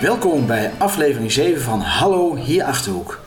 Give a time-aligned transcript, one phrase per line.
[0.00, 3.20] Welkom bij aflevering 7 van Hallo hier Achterhoek.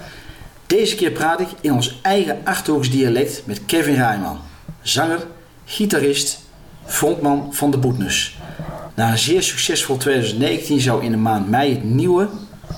[0.68, 4.40] Deze keer praat ik in ons eigen Achterhoeks dialect met Kevin Rijman,
[4.82, 5.28] zanger,
[5.66, 6.40] gitarist,
[6.86, 8.38] frontman van de Boetnus.
[8.96, 12.30] Na een zeer succesvol 2019 zou in de maand mei het nieuwe,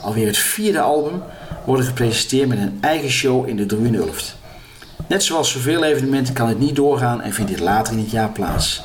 [0.02, 1.22] alweer het vierde album,
[1.66, 4.36] worden gepresenteerd met een eigen show in de Druin Ulft.
[5.08, 8.30] Net zoals zoveel evenementen kan het niet doorgaan en vindt dit later in het jaar
[8.30, 8.84] plaats.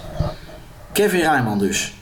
[0.92, 1.94] Kevin Rijman dus,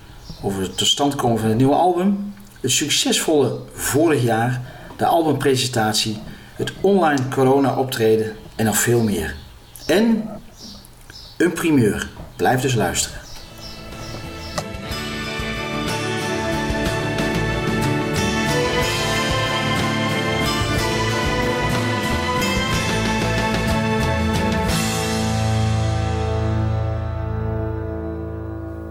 [0.42, 2.34] over het tot stand komen van het nieuwe album,
[2.66, 4.60] het succesvolle vorig jaar,
[4.96, 6.18] de albumpresentatie,
[6.54, 9.34] het online corona optreden en nog veel meer.
[9.86, 10.28] En
[11.38, 12.08] een primeur.
[12.36, 13.20] Blijf dus luisteren.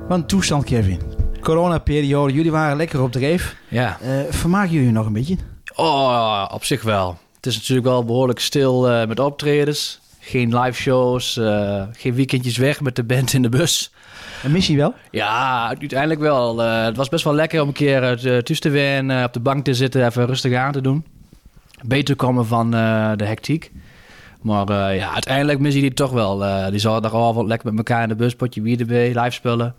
[0.08, 1.15] Want toestand, Kevin.
[1.46, 3.56] Corona-periode, jullie waren lekker op dreef.
[3.68, 3.98] Ja.
[4.04, 5.38] Uh, vermaken jullie nog een beetje?
[5.76, 7.18] Oh, op zich wel.
[7.36, 10.00] Het is natuurlijk wel behoorlijk stil uh, met optredens.
[10.20, 13.94] Geen live shows, uh, geen weekendjes weg met de band in de bus.
[14.44, 14.94] Een missie wel?
[15.12, 16.58] Ja, uiteindelijk wel.
[16.60, 19.74] het was best wel lekker om een keer thuis te wennen, op de bank te
[19.74, 21.06] zitten, even rustig aan te doen.
[21.82, 23.72] Beter komen van de hectiek.
[24.42, 26.38] Maar ja, uiteindelijk mis je die toch wel.
[26.70, 29.76] die zaterdagavond lekker met elkaar in de bus, potje bier erbij, live spullen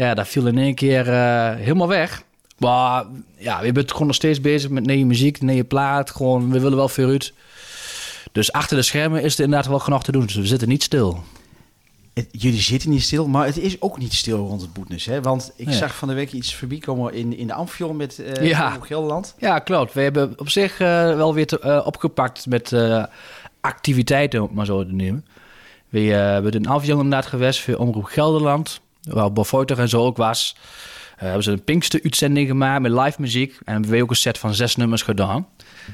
[0.00, 2.22] ja, dat viel in één keer uh, helemaal weg.
[2.58, 3.04] Maar
[3.36, 6.10] ja, we zijn gewoon nog steeds bezig met nieuwe muziek, nieuwe plaat.
[6.10, 7.32] Gewoon, we willen wel veel uit.
[8.32, 10.26] Dus achter de schermen is er inderdaad wel genoeg te doen.
[10.26, 11.22] Dus we zitten niet stil.
[12.14, 15.06] Het, jullie zitten niet stil, maar het is ook niet stil rond het Boetnis.
[15.06, 15.20] Hè?
[15.20, 18.48] Want ik zag van de week iets voorbij komen in, in de Amfion met uh,
[18.48, 18.78] ja.
[18.80, 19.34] Gelderland.
[19.38, 19.92] Ja, klopt.
[19.92, 22.74] We hebben op zich uh, wel weer te, uh, opgepakt met
[23.60, 25.26] activiteiten, om maar zo te nemen.
[25.88, 30.56] We hebben in Amfion inderdaad geweest voor Omroep Gelderland waar Bofoiter en zo ook was.
[31.20, 33.58] Uh, hebben ze een Pinkster-uitzending gemaakt met live muziek.
[33.64, 35.46] En hebben we ook een set van zes nummers gedaan.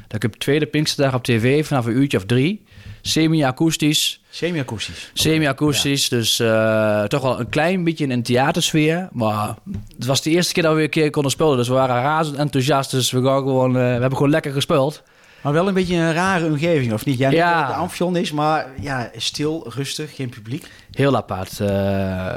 [0.08, 2.64] Dat ik op tweede Pinksterdag op tv vanaf een uurtje of drie.
[3.02, 4.22] Semi-akoestisch.
[4.30, 5.10] Semi-akoestisch.
[5.12, 6.08] Semi-akoestisch.
[6.08, 9.08] Dus uh, toch wel een klein beetje in een theatersfeer.
[9.12, 9.54] Maar
[9.96, 11.56] het was de eerste keer dat we weer een keer konden spelen.
[11.56, 12.90] Dus we waren razend enthousiast.
[12.90, 15.02] Dus we, gewoon, uh, we hebben gewoon lekker gespeeld.
[15.42, 17.18] Maar wel een beetje een rare omgeving, of niet?
[17.18, 17.66] Ja, ja.
[17.66, 20.70] de Amfion is, maar ja, stil, rustig, geen publiek.
[20.90, 21.52] Heel apart.
[21.52, 21.68] Uh,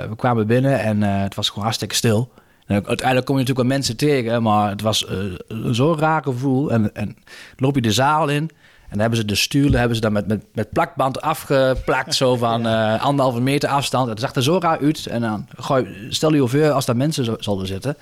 [0.10, 2.32] we kwamen binnen en uh, het was gewoon hartstikke stil.
[2.66, 6.72] En uiteindelijk kom je natuurlijk wel mensen tegen, maar het was uh, zo'n raar gevoel.
[6.72, 7.18] En, en
[7.56, 8.50] loop je de zaal in
[8.90, 12.36] en dan hebben ze de stuurlen hebben ze dan met, met, met plakband afgeplakt, zo
[12.36, 12.96] van ja.
[12.96, 14.10] anderhalve meter afstand.
[14.10, 15.06] Het zag er zo raar uit.
[15.06, 17.98] En dan gooi, stel je voor als daar mensen zouden zitten.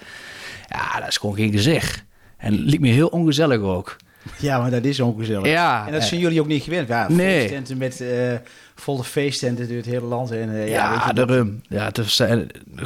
[0.68, 2.04] Ja, dat is gewoon geen gezicht.
[2.38, 3.96] En het liep me heel ongezellig ook.
[4.38, 5.48] Ja, maar dat is ongezellig.
[5.48, 5.86] Ja.
[5.88, 6.88] En dat zijn jullie ook niet gewend.
[6.88, 7.40] Ja, nee.
[7.40, 8.34] feesttenten met uh,
[8.76, 10.32] volle feesttenten door het hele land.
[10.32, 11.62] En, uh, ja, ja de rum.
[11.70, 12.06] Ja, uh,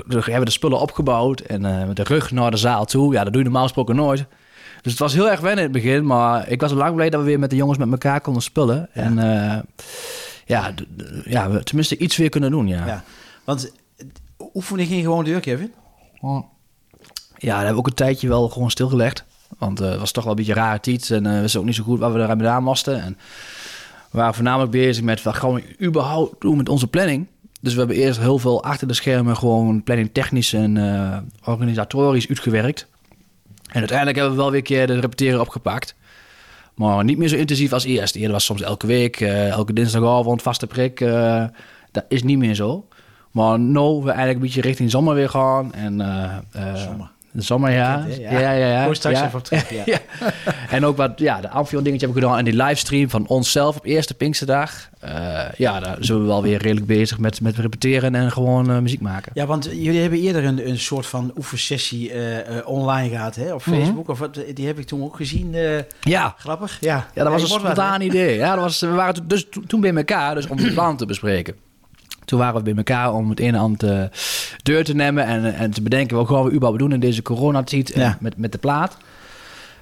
[0.07, 3.13] we hebben de spullen opgebouwd en met de rug naar de zaal toe.
[3.13, 4.25] Ja, dat doe je normaal gesproken nooit.
[4.81, 6.05] Dus het was heel erg wennen in het begin.
[6.05, 8.89] Maar ik was lang blij dat we weer met de jongens met elkaar konden spullen.
[8.93, 9.01] Ja.
[9.01, 9.15] En
[10.45, 10.73] ja,
[11.25, 12.85] ja, we tenminste iets weer kunnen doen, ja.
[12.85, 13.03] ja.
[13.43, 13.71] Want
[14.53, 15.73] oefening ging gewoon deur, Kevin?
[17.37, 19.25] Ja, daar hebben we ook een tijdje wel gewoon stilgelegd.
[19.57, 21.09] Want uh, het was toch wel een beetje rare tijd.
[21.09, 23.01] En uh, we wisten ook niet zo goed wat we eraan gedaan moesten.
[23.01, 23.17] En
[24.11, 27.27] we waren voornamelijk bezig met wat gaan we überhaupt doen met onze planning.
[27.61, 32.29] Dus we hebben eerst heel veel achter de schermen gewoon planning technisch en uh, organisatorisch
[32.29, 32.87] uitgewerkt.
[33.71, 35.95] En uiteindelijk hebben we wel weer een keer de repeteren opgepakt.
[36.75, 38.15] Maar niet meer zo intensief als eerst.
[38.15, 40.99] Eerder was soms elke week, elke dinsdagavond, vaste prik.
[41.91, 42.87] dat is niet meer zo.
[43.31, 45.73] Maar nu we eigenlijk een beetje richting zomer weer gaan.
[45.73, 45.97] En,
[46.75, 47.11] zomer.
[47.31, 48.05] De zomer, ja.
[48.19, 48.67] Ja, ja, ja.
[48.67, 48.93] ja.
[48.93, 49.25] straks ja.
[49.25, 49.97] even op terug, ja.
[50.69, 52.37] En ook wat, ja, de Amfion dingetje heb ik gedaan.
[52.37, 54.89] En die livestream van onszelf op eerste Pinksterdag.
[55.05, 58.79] Uh, ja, daar zijn we wel weer redelijk bezig met, met repeteren en gewoon uh,
[58.79, 59.31] muziek maken.
[59.35, 62.21] Ja, want jullie hebben eerder een, een soort van oefensessie uh,
[62.65, 63.53] online gehad, hè?
[63.53, 63.87] Op Facebook.
[63.87, 64.09] Mm -hmm.
[64.09, 65.55] Of wat, die heb ik toen ook gezien.
[66.01, 66.35] ja.
[66.37, 67.07] Grappig, ja.
[67.13, 68.37] Ja, dat was een spontaan idee.
[68.37, 71.55] Ja, dat was, we waren dus toen bij elkaar, dus om de plan te bespreken.
[72.31, 74.09] Toen waren we bij elkaar om het een en ander
[74.63, 77.91] deur te nemen en, en te bedenken wat gaan we überhaupt doen in deze coronatijd
[77.95, 78.17] ja.
[78.19, 78.97] met, met de plaat.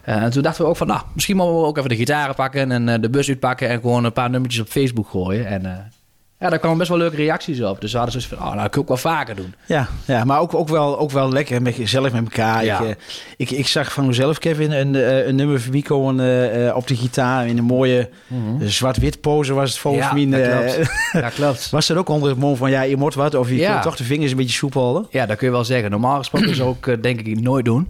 [0.05, 2.35] Uh, en toen dachten we ook van, nou, misschien mogen we ook even de gitaren
[2.35, 5.45] pakken en uh, de bus uitpakken en gewoon een paar nummertjes op Facebook gooien.
[5.45, 5.91] En
[6.39, 7.81] ja, daar kwamen best wel leuke reacties op.
[7.81, 9.53] Dus we hadden zoiets van, oh, nou, ik ook wel vaker doen.
[9.65, 12.65] Ja, ja maar ook, ook, wel, ook wel lekker met jezelf met elkaar.
[12.65, 12.81] Ja.
[12.81, 12.97] Ik,
[13.37, 14.93] ik, ik, zag van mezelf, Kevin, een,
[15.27, 18.67] een nummer van komen op de gitaar in een mooie mm -hmm.
[18.67, 20.25] zwart-wit pose was het volgens ja, mij.
[20.29, 20.91] Dat klopt.
[21.23, 21.69] ja, klopt.
[21.69, 23.35] Was dat ook onder het mom van, ja, je moet wat?
[23.35, 23.71] Of je ja.
[23.71, 25.07] kunt toch de vingers een beetje soepel houden?
[25.11, 25.91] Ja, dat kun je wel zeggen.
[25.91, 27.87] Normaal gesproken zou ik denk ik nooit doen.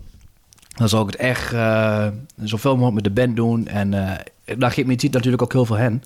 [0.80, 2.08] Dan zou ik het echt uh,
[2.44, 3.68] zoveel mogelijk met de band doen.
[3.68, 4.12] En uh,
[4.58, 6.04] daar geeft me natuurlijk ook heel veel hen.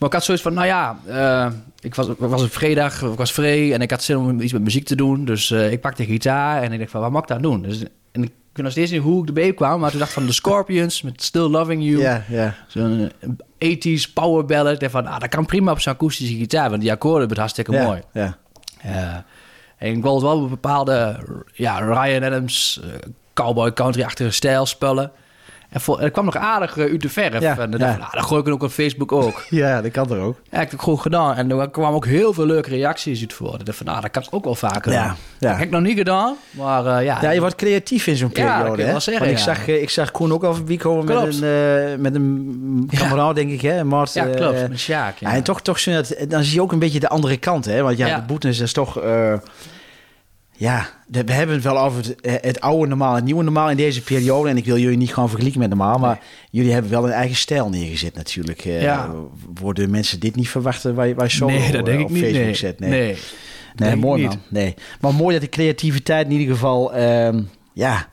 [0.00, 3.32] Maar ik had zoiets van, nou ja, uh, ik was, was een vrijdag, ik was
[3.32, 5.24] vrij en ik had zin om iets met muziek te doen.
[5.24, 7.62] Dus uh, ik pakte de gitaar en ik dacht van, wat mag ik daar doen?
[7.62, 7.82] Dus,
[8.12, 10.32] en ik weet nog steeds niet hoe ik erbij kwam, maar toen dacht van de
[10.32, 12.00] Scorpions met Still Loving You.
[12.00, 12.54] Ja, ja.
[12.68, 13.10] Zo'n
[13.58, 14.72] eh, 80s power ballad.
[14.72, 17.40] Ik dacht van, ah, dat kan prima op zo'n akoestische gitaar, want die akkoorden zijn
[17.40, 18.00] hartstikke ja, mooi.
[18.12, 18.38] Ja.
[18.78, 19.14] Eh,
[19.76, 21.16] en ik wilde wel een bepaalde
[21.52, 22.88] ja, Ryan Adams, eh,
[23.34, 25.12] cowboy country-achtige stijl spullen.
[25.70, 27.40] En, voor, ik kwam nog aardig eh, uit de verf.
[27.40, 29.42] Ja, en dan dacht ik, nou, dan gooi ik het ook op Facebook ook.
[29.62, 30.36] ja, dat kan er ook.
[30.50, 31.34] Ja, ik heb het gedaan.
[31.36, 33.64] En er kwamen ook heel veel leuke reacties uit voor.
[33.64, 35.16] Dacht van, nou, dat kan ik ook wel vaker Ja, doen.
[35.38, 35.48] ja.
[35.48, 37.18] Dat heb ik nog niet gedaan, maar eh, ja.
[37.22, 38.82] Ja, je wordt creatief in zo'n dat periode.
[38.82, 39.00] hè?
[39.00, 41.42] zeggen, Want ik, zag, eh, ik zag Koen ook al voorbij komen met Klopt.
[41.42, 43.60] een, eh, met een kameraad, denk ik.
[43.60, 43.84] Hè?
[43.84, 44.68] Mart, ja, klopt.
[44.68, 45.28] Met Sjaak, ja.
[45.30, 47.64] Ja, en toch, toch dat, dan zie je ook een beetje de andere kant.
[47.64, 47.82] Hè?
[47.82, 48.16] Want ja, Ja.
[48.16, 49.00] de boetes is toch...
[50.60, 53.70] ja, de- we hebben het wel over het, eh, het oude normaal, het nieuwe normaal
[53.70, 54.48] in deze periode.
[54.48, 55.98] En ik wil jullie niet gewoon vergelijken met normaal.
[55.98, 56.20] Maar
[56.50, 58.64] jullie hebben wel een eigen stijl neergezet natuurlijk.
[58.64, 59.10] Eh, Ja.
[59.60, 62.10] Worden mensen dit niet verwachten waar je, waar solo nee, dat denk eh, ik op
[62.10, 62.22] niet.
[62.22, 62.80] Facebook Nee, zet?
[62.80, 63.16] nee.
[63.76, 64.40] Nee, ik mooi man.
[64.48, 64.74] Nee.
[65.00, 66.94] Maar mooi dat de creativiteit in ieder geval...
[66.94, 67.42] ehm,
[67.72, 68.08] ja,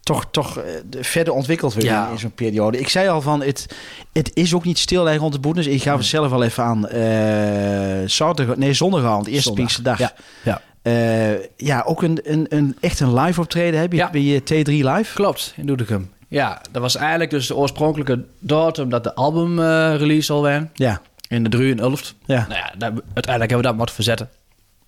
[0.00, 2.10] toch, toch de- verder ontwikkeld Ja.
[2.10, 2.78] in, zo'n periode.
[2.78, 3.66] Ik zei al van, het,
[4.12, 5.66] het is ook niet stil rond de boetes.
[5.66, 9.56] Ik ga er zelf wel even aan eh zaterdag, nee, zondagavond, eerste Zondag.
[9.64, 9.98] Pinksterdag.
[9.98, 10.12] Ja,
[10.44, 10.62] ja.
[10.88, 14.10] Eh, ja, ook een, een, een, echt een live optreden heb je Ja.
[14.10, 15.14] bij je T3 Live.
[15.14, 16.10] Klopt, in Doetinchem.
[16.28, 19.64] Ja, dat was eigenlijk dus de oorspronkelijke datum dat de album eh,
[19.96, 20.68] release al werd.
[20.74, 22.14] Ja, In de 3 in Ulft.
[22.24, 22.36] ja.
[22.48, 24.28] Nou ja, daar- uiteindelijk hebben we dat moeten verzetten.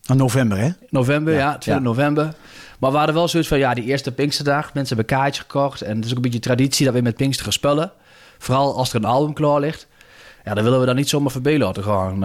[0.06, 0.68] In november hè?
[0.90, 1.80] November, Ja, ja, 2 ja.
[1.80, 2.34] november.
[2.78, 4.74] Maar we hadden wel zoiets van, ja, die eerste Pinksterdag.
[4.74, 5.82] Mensen hebben een kaartje gekocht.
[5.82, 7.92] En het is ook een beetje traditie dat we met Pinkster gaan spelen.
[8.38, 9.86] Vooral als er een album klaar ligt.
[10.44, 12.18] Ja, dan willen we dan niet zomaar laten gaan.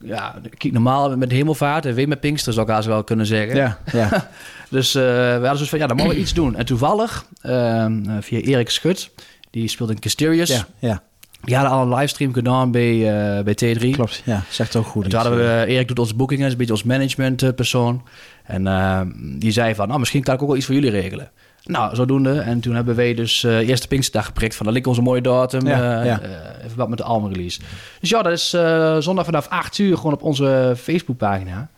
[0.00, 3.56] Ja, kijk normaal met hemelvaart en weer met Pinkster zou ik haast wel kunnen zeggen.
[3.56, 4.10] Ja, ja.
[4.70, 6.56] Dus eh, we hadden zoiets van, ja, dan mogen we iets doen.
[6.56, 9.10] En toevallig, ehm, eh, via Erik Schut,
[9.50, 10.48] die speelt in Casterius.
[10.48, 11.02] ja, ja.
[11.40, 13.90] Die hadden al een livestream gedaan bij, eh, bij T3.
[13.90, 14.22] klopt.
[14.24, 15.04] Ja, zegt ook goed.
[15.04, 15.28] En toen iets.
[15.28, 18.02] hadden we, Erik doet onze boekingen, is een beetje ons managementpersoon.
[18.44, 19.00] En eh,
[19.38, 21.30] die zei van, nou, misschien kan ik ook wel iets voor jullie regelen.
[21.68, 22.40] Nou, zodoende.
[22.40, 25.66] En toen hebben wij dus eh eerste Pinksterdag geprikt van, dat ligt onze mooie datum.
[25.66, 26.20] Ja, ja.
[26.20, 27.60] eh, even wat met de albumrelease.
[28.00, 31.70] Dus ja, dat is eh, zondag vanaf 8 uur gewoon op onze Facebookpagina.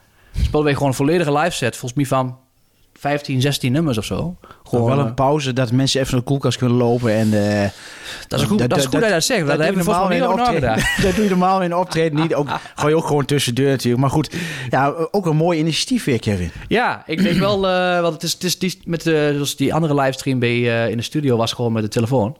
[0.43, 2.39] Spelen wij gewoon een volledige live set, volgens mij van
[3.01, 4.37] 15, 16 nummers of zo.
[4.65, 7.13] Gewoon wel eh, een pauze dat mensen even naar de koelkast kunnen lopen.
[7.13, 7.71] En, eh,
[8.29, 9.47] Dat is goed dat, is goed dat, je dat zegt.
[9.47, 10.75] Doe je hebben we in optreden.
[11.03, 12.35] dat doe je normaal in een optreden niet.
[12.35, 14.03] Ook, gooi je ook gewoon tussendoor natuurlijk.
[14.03, 14.35] Maar goed,
[14.71, 16.51] ja, ook een mooi initiatief weer, Kevin.
[16.69, 19.75] Ja, ik denk wel, eh, want het is, het is die, met de, zoals die
[19.75, 22.37] andere livestream bij, eh, in de studio was gewoon met de telefoon.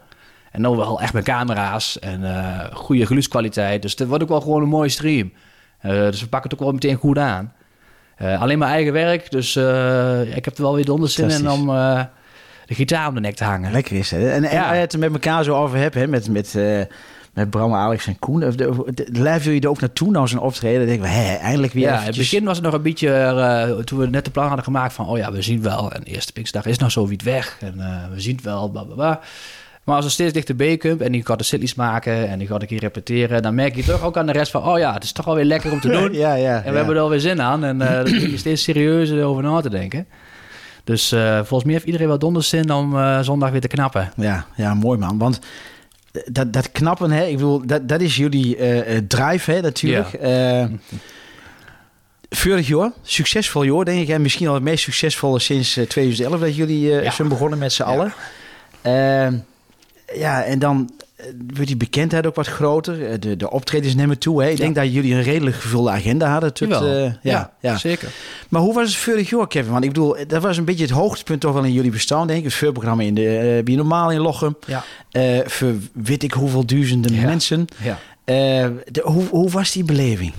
[0.51, 3.83] En dan wel echt met camera's en eh, goede geluidskwaliteit.
[3.83, 5.33] Dus het wordt ook wel gewoon een mooie stream.
[5.79, 7.53] Eh, dus we pakken het ook wel meteen goed aan.
[8.21, 11.71] Eh, alleen mijn eigen werk, dus eh, ik heb er wel weer zin in om
[11.71, 12.03] eh,
[12.67, 13.73] de gitaar om de nek te hangen.
[13.73, 14.21] Lekker is het.
[14.23, 14.63] En, en Ja.
[14.65, 16.55] waar je het er met elkaar zo over hebt, hè, met, met,
[17.35, 18.41] met Bram, Alex en Koen.
[18.41, 19.11] De, de, de-
[19.55, 20.79] je er ook naartoe, nou zo'n optreden.
[20.79, 23.83] Dan denk ik, hé, eindelijk weer Ja, in het begin was het nog een beetje,
[23.85, 25.93] toen we net de plan hadden gemaakt van, oh ja, we zien wel.
[25.93, 27.57] En de eerste Pinksterdag is nog zo wiet weg.
[27.61, 27.75] En
[28.15, 29.21] we zien het wel, bla bla bla.
[29.85, 32.61] Maar als we steeds dichterbij komt en die gaat de cities maken en die gaat
[32.63, 35.05] een keer repeteren, dan merk je toch ook aan de rest van, oh ja, het
[35.05, 36.13] is toch wel weer lekker om te doen.
[36.13, 36.63] Ja, ja.
[36.65, 39.43] En we hebben er alweer zin aan en eh daar begin je steeds serieuzer over
[39.43, 40.07] na te denken.
[40.85, 44.13] Dus eh, volgens mij heeft iedereen wel donders zin om eh, zondag weer te knappen.
[44.17, 45.19] Ja, ja, mooi man.
[45.19, 45.39] Want
[46.25, 48.57] dat, dat knappen, hè, ik bedoel, dat, dat is jullie
[49.07, 50.09] drive, hè, natuurlijk.
[52.31, 54.09] Vorig jaar, succesvol jaar, denk ik.
[54.09, 57.11] En misschien al het meest succesvolle sinds eh, 2011 dat jullie Ja.
[57.11, 58.13] zijn begonnen met z'n allen.
[60.15, 63.07] Ja, en dan eh, wordt die bekendheid ook wat groter.
[63.11, 64.43] Eh, De, de optredens nemen toe.
[64.43, 64.49] Hè.
[64.49, 64.63] Ik Ja.
[64.63, 66.53] denk dat jullie een redelijk gevulde agenda hadden.
[66.55, 67.77] Tot, eh, ja, ja.
[67.77, 68.09] zeker.
[68.49, 69.73] Maar hoe was het vorig jaar, Kevin?
[69.73, 72.39] Want ik bedoel, dat was een beetje het hoogtepunt toch wel in jullie bestaan, denk
[72.39, 72.45] ik.
[72.45, 74.57] Het voorprogramma in de uh, Bij Normaal in Lochem.
[74.67, 74.85] Ja.
[75.11, 77.23] Eh, voor weet ik hoeveel duizenden Ja.
[77.27, 77.67] mensen.
[77.83, 77.99] Ja.
[78.25, 80.33] De, hoe, hoe was die beleving?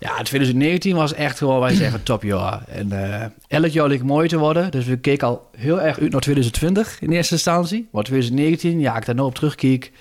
[0.00, 2.62] Ja, 2019 was echt gewoon, wij zeggen, topjaar.
[2.68, 4.70] En eh, elk jaar leek mooi te worden.
[4.70, 7.88] Dus we keken al heel erg uit naar 2020 in eerste instantie.
[7.92, 9.92] Maar 2019, ja, ik daar nou op terugkeek.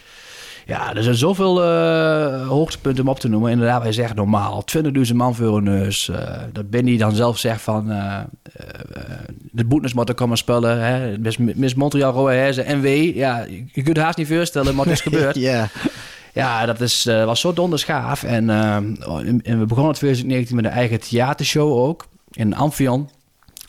[0.65, 3.51] Ja, er zijn zoveel eh, hoogtepunten om op te noemen.
[3.51, 4.63] Inderdaad, wij zeggen normaal
[5.08, 6.10] 20.000 man voor een neus.
[6.10, 7.91] Eh, dat Benny dan zelf zegt van...
[7.91, 8.18] eh,
[9.51, 10.82] de boetnes moeten komen spelen.
[10.84, 11.18] Hè?
[11.18, 12.86] Miss, Miss Montreal, Roa NW.
[13.15, 15.36] Ja, je, je kunt het haast niet voorstellen, maar het is gebeurd.
[15.36, 15.68] ja.
[16.33, 18.24] Ja, dat is, eh, was zo dondersgaaf.
[18.24, 22.07] En, eh, en we begonnen in 2019 met een eigen theatershow ook.
[22.31, 23.09] In Amphion.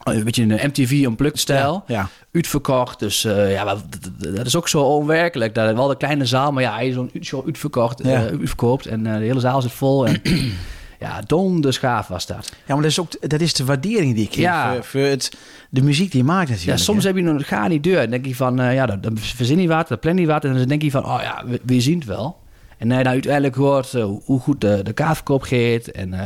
[0.05, 1.83] Een beetje in de MTV Unplugged stijl.
[1.87, 2.09] Ja.
[2.33, 2.99] Uitverkocht.
[2.99, 3.83] Dus eh, ja, dat,
[4.19, 5.55] dat- dat is ook zo onwerkelijk.
[5.55, 8.17] Dat wel de kleine zaal, maar ja, zo'n show uitverkocht, Ja.
[8.21, 8.87] uitverkoopt.
[8.87, 10.07] En de hele zaal zit vol.
[10.07, 10.23] En,
[11.01, 12.53] ja, dondersgaaf was dat.
[12.67, 14.73] ja, maar dat is ook dat is de waardering die ik kreeg Ja.
[14.75, 15.37] voor, voor het,
[15.71, 17.09] de muziek die je maakt Ja, soms hè.
[17.09, 18.01] heb je een ga niet deur.
[18.01, 20.45] Dan denk je van, eh, ja, dan, dan verzin je wat, dan plan je wat.
[20.45, 22.39] En dan denk je van, oh ja, we, we zien het wel.
[22.81, 25.87] En dan je dan uiteindelijk hoort eh, hoe goed de, de kaartverkoop gaat.
[25.87, 26.21] En, eh,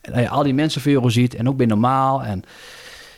[0.00, 1.34] en dat je al die mensen voor je ziet.
[1.34, 2.22] En ook bij normaal.
[2.22, 2.44] En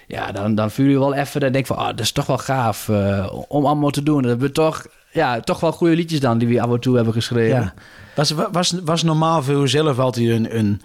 [0.06, 2.26] Ja, dan, dan voel je wel even, dan denk ik van, ah, dat is toch
[2.26, 4.22] wel gaaf eh, om allemaal te doen.
[4.22, 6.96] Dat hebben we toch, ja, toch wel goede liedjes dan die we af en toe
[6.96, 7.60] hebben geschreven.
[7.60, 7.74] Ja.
[8.14, 10.80] Was, was, was normaal voor jezelf altijd een, een,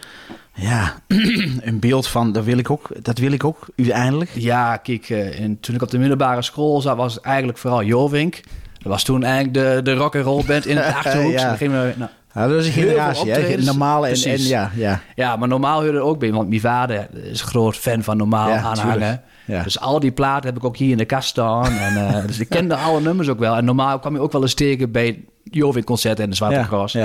[0.54, 0.96] ja,
[1.68, 4.32] een beeld van, dat wil ik ook, dat wil ik ook uiteindelijk?
[4.34, 7.84] Ja, kijk, eh, en toen ik op de middelbare school zat, was het eigenlijk vooral
[7.84, 8.42] Jovink.
[8.84, 11.32] Dat was toen eigenlijk de, de rock and roll band in het Achterhoek.
[11.32, 11.58] Ja.
[11.58, 13.58] We, nou, Ja, dat is een generatie, hè?
[13.58, 15.02] Normale en, en ja, ja.
[15.16, 18.18] Ja, maar normaal hoorde er ook bij, want mijn vader is een groot fan van
[18.18, 19.22] normaal Ja, aanhangen.
[19.46, 19.64] Ja.
[19.64, 21.72] Dus al die platen heb ik ook hier in de kast staan.
[21.72, 23.56] En, eh, dus ik kende alle nummers ook wel.
[23.56, 26.94] En normaal kwam je ook wel eens tegen bij Jovik concerten en de Zwarte Cross.
[26.94, 27.04] ja.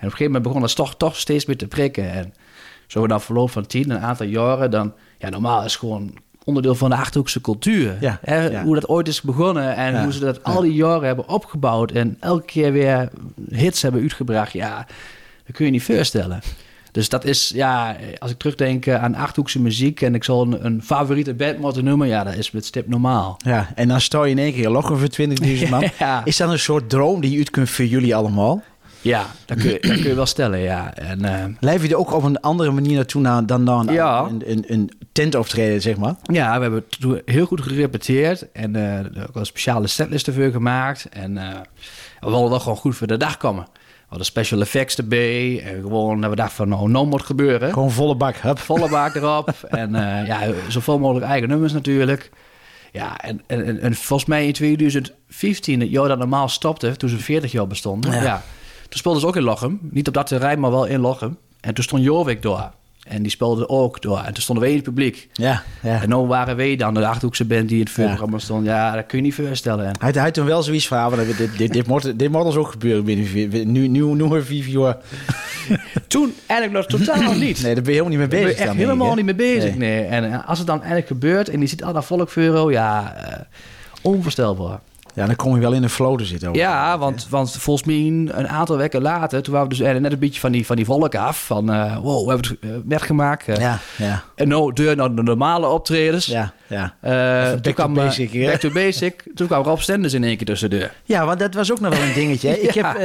[0.00, 2.12] En op een gegeven moment begon dat toch, toch steeds meer te prikken.
[2.12, 2.34] En
[2.86, 4.94] zo na verloop van tien, een aantal jaren, dan...
[5.18, 7.96] Ja, normaal is gewoon onderdeel van de Achterhoekse cultuur.
[8.00, 8.62] Ja, Hè, ja.
[8.62, 11.90] Hoe dat ooit is begonnen en Ja, hoe ze dat al die jaren hebben opgebouwd.
[11.90, 13.08] En elke keer weer
[13.50, 14.52] hits hebben uitgebracht.
[14.52, 14.86] Ja,
[15.46, 16.40] dat kun je niet voorstellen.
[16.92, 20.00] Dus dat is, ja, als ik terugdenk eh, aan Achterhoekse muziek...
[20.00, 22.08] en ik zal een, een favoriete band moeten noemen...
[22.08, 23.36] ja, dat is met stip normaal.
[23.44, 25.08] Ja, en dan sta je in één keer loggen voor
[25.64, 25.90] 20.000 man.
[26.24, 28.62] Is dat een soort droom die uit kunt voor jullie allemaal?
[29.02, 30.94] Ja, dat kun je, dat kun je wel stellen, ja.
[30.94, 34.26] En, Blijf je er ook op een andere manier naartoe na, dan dan Ja.
[34.28, 34.90] een, een, een
[35.80, 36.14] zeg maar?
[36.22, 41.08] Ja, we hebben toen heel goed gerepeteerd en er ook een speciale setlist ervoor gemaakt.
[41.10, 41.48] En eh,
[42.20, 43.64] we wilden wel gewoon goed voor de dag komen.
[43.72, 47.72] We hadden special effects erbij en gewoon dat we dachten van nou, nou moet gebeuren.
[47.72, 48.58] Gewoon volle bak, hup.
[48.58, 49.90] Volle bak erop en
[50.26, 52.30] ja, zoveel mogelijk eigen nummers natuurlijk.
[52.92, 57.08] Ja, en, en, en- en volgens mij in 2015, het jaar dat normaal stopte, toen
[57.08, 58.12] ze 40 jaar bestonden.
[58.12, 58.22] Ja.
[58.22, 58.42] Ja.
[58.90, 59.78] Toen speelden ze ook in Lochem.
[59.90, 61.36] Niet op dat terrein, maar wel in Lochem.
[61.60, 62.70] En toen stond Jorvik door.
[63.06, 64.18] En die speelde ook door.
[64.18, 65.28] En toen stonden wij in het publiek.
[65.32, 66.02] Ja, ja.
[66.02, 67.94] En nou waren wij dan de Achterhoekse band die in het Ja.
[67.94, 68.64] voorprogramma stond.
[68.66, 69.86] Ja, dat kun je niet voorstellen.
[69.86, 72.30] En Hij hij had toen wel zoiets van, ah, dit, dit, dit, dit, moet, dit
[72.30, 74.96] moet ons ook gebeuren binnen nu, nu, nu vier jaar.
[76.08, 77.62] toen eigenlijk nog totaal niet.
[77.62, 78.58] Nee, daar ben je helemaal niet mee bezig.
[78.58, 79.34] echt helemaal niet hè?
[79.34, 79.74] mee bezig.
[79.74, 80.04] Nee.
[80.04, 83.14] En eh, als het dan eindelijk gebeurt en je ziet al dat volk voor ja,
[83.14, 83.40] eh,
[84.02, 84.80] onvoorstelbaar.
[85.14, 86.54] Ja, dan kom je wel in een flow te zitten.
[86.54, 87.96] Ja, want, want volgens mij
[88.36, 90.84] een aantal weken later, toen waren we dus net een beetje van die, van die
[90.84, 91.44] volk af.
[91.46, 93.48] Van, eh, wow, we hebben het eh, weggemaakt.
[93.48, 93.56] eh.
[93.56, 96.26] Ja, ja, En nou, deur naar de normale optredens.
[96.26, 96.94] ja, ja.
[97.02, 97.10] Toen
[97.52, 98.44] back to kwam, basic, hè?
[98.46, 99.22] Back to basic.
[99.34, 100.92] Toen kwam Rob Stenders in één keer tussen de deur.
[101.04, 102.60] Ja, want dat was ook nog wel een dingetje.
[102.68, 103.00] Ik, heb,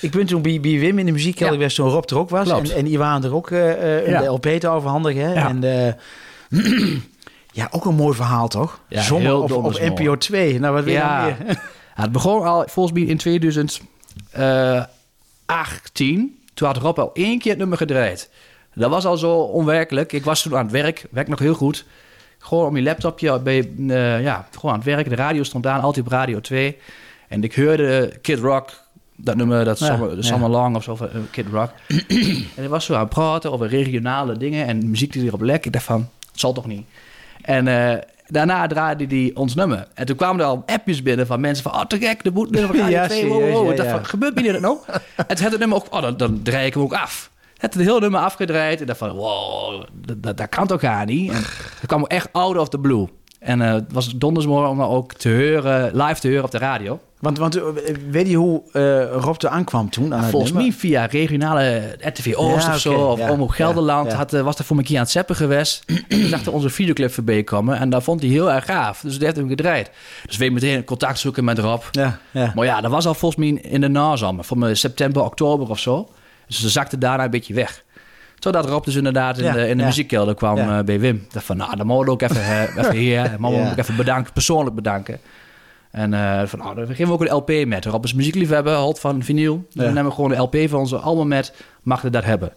[0.00, 1.48] ik ben toen bij, bij Wim in de muziek Ja.
[1.48, 2.48] geweest toen Rob er ook was.
[2.48, 2.70] Klopt.
[2.70, 5.22] En, en die waren er ook de LP te overhandigen.
[5.22, 5.32] Hè?
[5.32, 5.48] Ja.
[5.48, 5.96] En,
[7.52, 8.80] ja, ook een mooi verhaal toch?
[8.88, 9.78] Ja, Zomer heel op.
[9.80, 10.60] NPO 2.
[10.60, 11.26] Nou, wat wil je Ja.
[11.28, 11.46] nog meer?
[11.96, 14.88] Ja, het begon al volgens mij in 2018.
[16.54, 18.30] Toen had Rob al één keer het nummer gedraaid.
[18.74, 20.12] Dat was al zo onwerkelijk.
[20.12, 21.84] Ik was toen aan het werk, werk nog heel goed.
[22.38, 25.08] Gewoon op mijn laptopje, bij, eh, ja, gewoon aan het werk.
[25.08, 26.76] De radio stond aan, altijd op Radio 2.
[27.28, 28.70] En ik hoorde Kid Rock,
[29.16, 30.22] dat nummer, dat Ja, Summer, ja.
[30.22, 31.70] Summer Long of zo, van, eh, Kid Rock.
[32.56, 35.66] en ik was zo aan het praten over regionale dingen en muziek die erop lek.
[35.66, 36.86] Ik dacht van, het zal toch niet.
[37.48, 39.86] En eh, daarna draaide hij ons nummer.
[39.94, 41.74] En toen kwamen er al appjes binnen van mensen van...
[41.74, 43.26] Oh, te gek, de boet van Radio Ja, 2.
[43.26, 43.76] Wow, serieus, wow.
[43.76, 43.90] ja, ja.
[43.90, 44.78] van, gebeurt nou?
[45.16, 45.94] en toen had het nummer ook...
[45.94, 47.30] Oh, dan, dan draai ik hem ook af.
[47.56, 48.80] Het het hele nummer afgedraaid.
[48.80, 51.30] En dacht van, wow, dat, dat, dat kan toch gaan niet?
[51.30, 53.06] En het kwam echt out of the blue.
[53.38, 57.00] En eh, het was dondersmorgen om ook te horen, live te horen op de radio.
[57.18, 57.64] Want, want eh,
[58.10, 60.14] weet je hoe eh, Rob er aankwam toen?
[60.14, 64.12] Aan Volgens mij via regionale RTV Oost Ja, of zo, of ja, Omroep Gelderland, ja,
[64.12, 64.18] ja.
[64.18, 65.84] Had, was er voor een keer aan het zeppen geweest.
[65.86, 69.00] en toen zag hij onze videoclip voorbij komen en dat vond hij heel erg gaaf.
[69.00, 69.90] Dus dat heeft hem gedraaid.
[70.26, 71.82] Dus we meteen contact zoeken met Rob.
[71.90, 72.52] Ja, ja.
[72.54, 76.08] Maar ja, dat was al volgens mij in de nazomer, van september, oktober of zo.
[76.46, 77.84] Dus ze zakte daarna een beetje weg.
[78.38, 79.88] Totdat Rob dus inderdaad in Ja, de, in de ja.
[79.88, 80.78] muziekkelder kwam Ja.
[80.78, 81.16] eh, bij Wim.
[81.16, 83.34] Ik dacht van, nou, dan moeten we ook even, eh, even hier.
[83.38, 83.70] Mogen we Ja.
[83.70, 85.18] ook even bedanken, persoonlijk bedanken.
[85.90, 87.84] En eh, van, nou, dan geven we ook een LP met.
[87.84, 89.54] Rob is muziekliefhebber, houdt van vinyl.
[89.56, 89.82] Dus Ja.
[89.82, 91.54] dan nemen we gewoon een LP van onze album met.
[91.82, 92.52] Mag je dat hebben?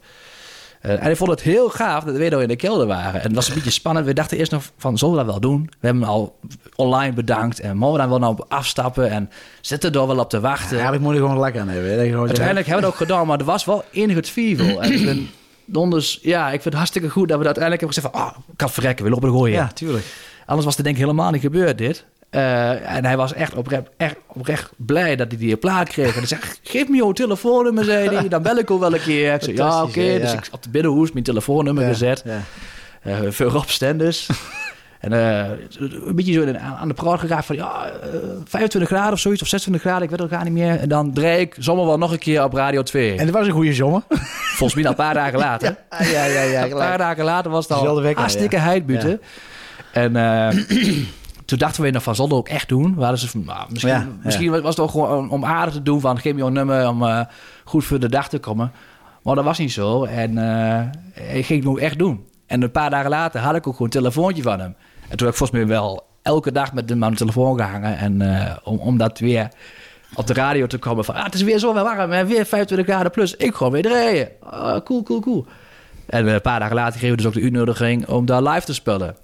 [0.82, 3.14] En ik vond het heel gaaf dat we weer in de kelder waren.
[3.22, 4.06] En het was een beetje spannend.
[4.06, 5.62] We dachten eerst nog van, zullen we dat wel doen?
[5.80, 6.40] We hebben hem al
[6.76, 7.60] online bedankt.
[7.60, 9.10] En mogen we dan wel nou afstappen?
[9.10, 9.30] En
[9.62, 10.72] zitten er wel op te wachten?
[10.72, 12.12] Eigenlijk moet je gewoon lekker aan hebben.
[12.12, 14.82] Dat Uiteindelijk hebben we het ook gedaan, maar er was wel enige twijfel.
[14.82, 15.30] En ik ben
[15.66, 18.56] donders, ja, ik vind het hartstikke goed dat we dat uiteindelijk hebben gezegd van, ah,
[18.56, 19.56] kan verrekken, we lopen er gooien.
[19.56, 20.06] Ja, tuurlijk.
[20.46, 22.06] Anders was het denk ik helemaal niet gebeurd dit.
[22.30, 26.08] Eh, en hij was echt oprecht, echt oprecht blij dat hij die plaat kreeg.
[26.14, 28.28] En hij zei, geef me jouw telefoonnummer, zei hij.
[28.28, 29.34] Dan bel ik ook wel een keer.
[29.34, 29.92] Ik zei, ja, oké.
[29.92, 30.38] Fantastisch, hè, Dus ja.
[30.38, 32.24] ik de binnenhoes mijn telefoonnummer Ja, gezet.
[32.26, 32.42] ja.
[33.02, 34.30] Eh voor Rob Stenders.
[35.02, 37.56] en eh, een beetje zo aan de praat geraakt van...
[37.56, 38.10] Ja, eh,
[38.46, 40.80] 25 graden of zoiets, of 26 graden, ik weet het ook gar niet meer.
[40.80, 43.18] En dan draai ik zomaar wel nog een keer op Radio 2.
[43.18, 44.02] En dat was een goede zomer.
[44.58, 45.78] Volgens mij een paar dagen later.
[45.90, 46.42] Ja, ja, ja.
[46.42, 48.62] ja Een paar dagen later was het al al, hartstikke ja.
[48.62, 49.22] heidbuten.
[49.92, 50.50] En eh,
[51.46, 52.96] toen dachten we nog van, zullen we ook echt doen?
[52.96, 54.08] We hadden ze van, nou, misschien, Ja, ja.
[54.24, 56.20] misschien was het ook gewoon om aardig te doen van...
[56.20, 57.22] geef me jouw nummer om eh,
[57.64, 58.72] goed voor de dag te komen.
[59.24, 60.04] Maar dat was niet zo.
[60.04, 62.26] En eh ik ging het ook echt doen.
[62.46, 64.76] En een paar dagen later had ik ook gewoon een telefoontje van hem.
[65.12, 67.98] En toen heb ik volgens mij wel elke dag met hem aan de telefoon gehangen.
[67.98, 69.48] En eh, om, om dat weer
[70.16, 71.16] op de radio te komen van...
[71.16, 73.36] Ah, het is weer zo warm en weer 25 graden plus.
[73.36, 74.30] Ik gewoon weer rijden.
[74.44, 75.46] Oh, cool, cool, cool.
[76.06, 78.66] En eh, een paar dagen later kregen we dus ook de uitnodiging om daar live
[78.66, 79.16] te spelen.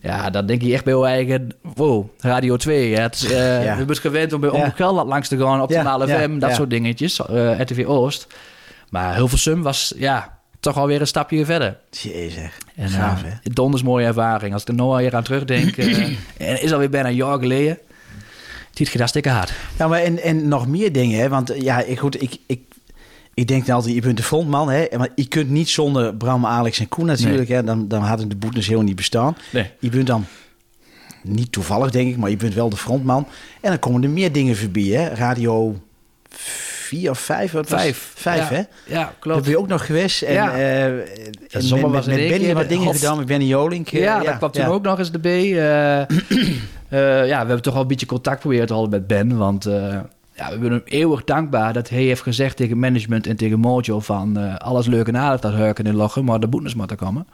[0.00, 1.48] Ja, dan denk je echt bij je eigen...
[1.74, 2.94] Wow, Radio 2.
[2.94, 3.00] hè.
[3.00, 3.76] Het eh, Ja.
[3.76, 4.64] We zijn gewend om bij Ja.
[4.64, 5.62] Omgeld langs te gaan.
[5.62, 7.18] Optimale Ja, ja, FM, dat soort dingetjes.
[7.58, 8.26] RTV Oost.
[8.90, 11.78] Maar Hilversum was ja, toch alweer een stapje verder.
[11.90, 12.50] Jezus.
[12.74, 13.50] En, Gaaf, eh, hè?
[13.52, 14.52] donders mooie ervaring.
[14.52, 15.76] Als ik er nou weer aan terugdenk...
[15.76, 16.02] eh,
[16.48, 17.78] en is alweer bijna een jaar geleden.
[18.68, 19.52] Het ziet hartstikke hard.
[19.78, 21.28] Ja, maar en, en nog meer dingen, hè?
[21.28, 22.60] Want ja, ik, goed, ik, ik,
[23.34, 24.86] ik denk dan altijd, je bent de frontman, hè?
[24.96, 27.64] Maar je kunt niet zonder Bram, Alex en Koen natuurlijk, hè?
[27.64, 29.36] Dan, dan hadden de boetes heel niet bestaan.
[29.50, 29.70] Nee.
[29.78, 30.26] Je bent dan,
[31.22, 33.26] niet toevallig denk ik, maar je bent wel de frontman.
[33.60, 35.08] En dan komen er meer dingen voorbij, hè?
[35.08, 35.76] Radio
[36.98, 37.52] 4 of 5?
[37.52, 38.12] Wat was- Vijf.
[38.14, 38.56] Vijf, ja.
[38.56, 38.62] hè?
[38.94, 39.42] Ja, klopt.
[39.42, 40.22] ben je ook nog geweest.
[40.22, 40.52] En, Ja.
[40.54, 41.02] eh, en
[41.50, 43.88] zomer met, was met, Benny keer wat de dingen gedaan, met Benny Jolink.
[43.88, 45.42] eh, Ja, dat kwam toen ook nog eens erbij.
[45.42, 46.00] Eh,
[46.88, 49.36] eh, ja, we hebben toch al een beetje contact proberen te houden met Ben.
[49.36, 49.72] Want eh,
[50.34, 54.00] ja, we zijn hem eeuwig dankbaar dat hij heeft gezegd tegen management en tegen Mojo
[54.00, 54.38] van...
[54.38, 57.26] eh, alles leuk en aardig dat Hurken in Lochem, maar de boetes moeten komen.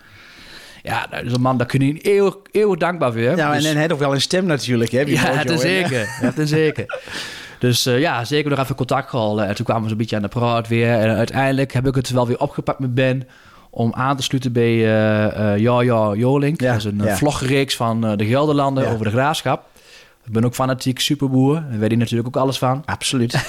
[0.82, 3.20] Ja, dat is een man, daar kun je eeuwig, eeuwig dankbaar voor.
[3.20, 5.04] Ja, en, Dus- en hij had ook wel een stem natuurlijk, hè?
[5.04, 5.56] die ja, hè?
[5.58, 6.08] zeker.
[6.36, 6.98] Is zeker.
[7.58, 9.46] Dus eh, ja, zeker nog even contact gehouden.
[9.46, 10.92] En toen kwamen we zo'n beetje aan de praat weer.
[10.92, 13.28] En uiteindelijk heb ik het wel weer opgepakt met Ben...
[13.70, 14.76] om aan te sluiten bij
[15.58, 16.60] Ja Ja Jolink.
[16.60, 17.16] Ja, dat is een ja.
[17.16, 18.90] vlogreeks van de Gelderlanden Ja.
[18.90, 19.66] over de graafschap.
[20.24, 21.54] Ik ben ook fanatiek superboer.
[21.54, 22.82] Daar weet hij natuurlijk ook alles van.
[22.84, 23.34] Absoluut.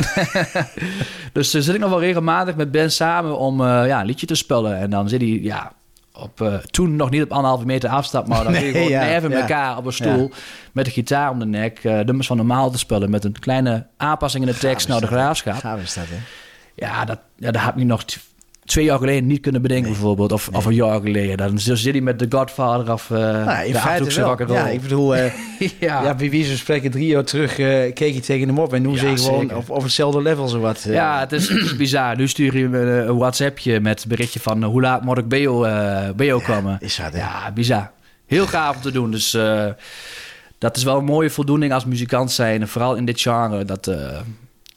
[1.33, 4.35] Dus uh, zit ik nog wel regelmatig met Ben samen om ja, een liedje te
[4.35, 4.77] spelen.
[4.77, 5.71] En dan zit hij ja,
[6.21, 9.15] op, eh, toen nog niet op anderhalve meter afstand, maar dan Nee, nee, gewoon ja,
[9.15, 9.39] even ja.
[9.39, 10.31] elkaar op een stoel
[10.73, 11.79] met een gitaar om de nek.
[11.83, 15.05] eh nummers van normaal te spelen met een kleine aanpassing in de tekst naar de
[15.05, 15.15] dat, hè?
[15.15, 15.53] graafschap.
[15.53, 16.17] Gaaf is dat, hè?
[16.75, 18.03] Ja, dat, ja, dat had ik nog
[18.69, 20.31] twee jaar geleden niet kunnen bedenken, bijvoorbeeld.
[20.31, 21.37] Of, of een jaar geleden.
[21.37, 24.55] Dan zit hij met The Godfather of uh, Nou, in de feite Achterhoekse wel.
[24.55, 25.33] Ja, ik bedoel, eh,
[25.79, 26.03] ja.
[26.03, 28.81] ja, bij wie ze spreken drie jaar terug eh, keek je tegen hem op en
[28.81, 30.83] nu Ja, je gewoon op, op hetzelfde level zo wat.
[30.83, 32.17] Ja, het is, het is bizar.
[32.17, 35.67] Nu stuur je een WhatsAppje met berichtje van hoe laat moet ik bij jou,
[36.15, 36.77] bij jou komen.
[36.79, 37.13] is dat?
[37.13, 37.91] Ja, bizar.
[38.25, 39.11] Heel gaaf om te doen.
[39.11, 39.37] Dus
[40.57, 42.67] dat is wel een mooie voldoening als muzikant zijn.
[42.67, 43.65] Vooral in dit genre.
[43.65, 43.91] Dat,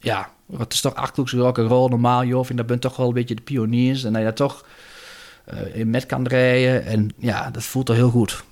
[0.01, 2.25] ja, het is toch Achterhoekse rock en roll normaal.
[2.25, 4.05] Joh, vind dat bent toch wel een beetje de pioniers.
[4.05, 4.67] En dat je dat toch
[5.45, 6.87] eh, in met kan rijden.
[6.87, 8.45] En ja, dat voelt toch heel goed.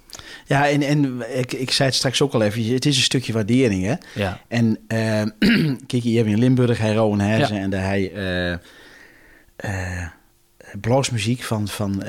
[0.46, 3.32] Ja, en, en ik, ik zei het straks ook al even, het is een stukje
[3.32, 3.94] waardering, hè?
[4.14, 4.40] Ja.
[4.48, 5.22] En eh,
[5.86, 6.94] kijk, je hebt in Limburg, hij
[7.50, 7.50] Ja.
[7.50, 8.12] en daar hij
[10.80, 12.02] bluesmuziek van, van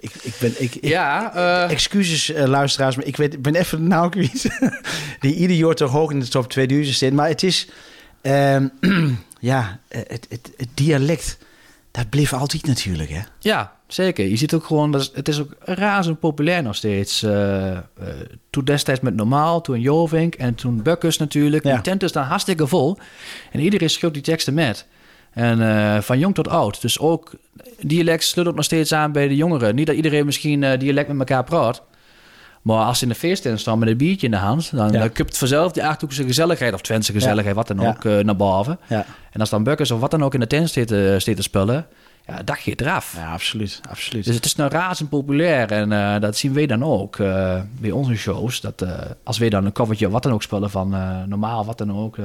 [0.00, 1.32] ik, ik ben, ik, Ja,
[1.68, 4.58] excuses luisteraars, maar ik weet, ik ben even kwijt.
[5.20, 7.12] Die ieder jaar toch hoog in de top 2000 zit.
[7.12, 7.68] Maar het is,
[8.22, 8.68] ehm,
[9.40, 11.38] ja, eh, het, het, het dialect,
[11.90, 13.20] dat bleef altijd natuurlijk, hè?
[13.38, 14.26] Ja, zeker.
[14.26, 17.22] Je ziet ook gewoon, dat is- het is ook razend populair nog steeds.
[17.22, 17.82] Eh, eh,
[18.50, 21.64] toen destijds met Normaal, toen Jovink en toen Bukkers natuurlijk.
[21.64, 21.72] Ja.
[21.72, 22.96] Die tent is dan hartstikke vol.
[23.52, 24.86] En iedereen schreeuwt die teksten met.
[25.32, 26.80] En van jong tot oud.
[26.80, 27.32] Dus ook
[27.80, 29.74] dialect sluit ook nog steeds aan bij de jongeren.
[29.74, 31.82] Niet dat iedereen misschien dialect met elkaar praat.
[32.62, 34.70] Maar als ze in de feesttent staan met een biertje in de hand...
[34.76, 35.08] dan Ja.
[35.08, 36.74] kupt vanzelf die Achterhoekse gezelligheid...
[36.74, 38.78] of Twentse gezelligheid, wat dan ook, eh, naar boven.
[38.88, 40.88] Ja, En als dan Bukkers of wat dan ook in de tent steekt
[41.36, 41.86] te spullen...
[42.26, 43.14] ja, dat gaat eraf.
[43.16, 44.24] ja absoluut, absoluut.
[44.24, 47.90] Dus het is nou razend populair en eh, dat zien wij dan ook eh, bij
[47.90, 48.60] onze shows.
[48.60, 48.90] Dat eh,
[49.24, 51.96] als wij dan een covertje of wat dan ook spelen van eh, normaal, wat dan
[51.98, 52.24] ook, eh,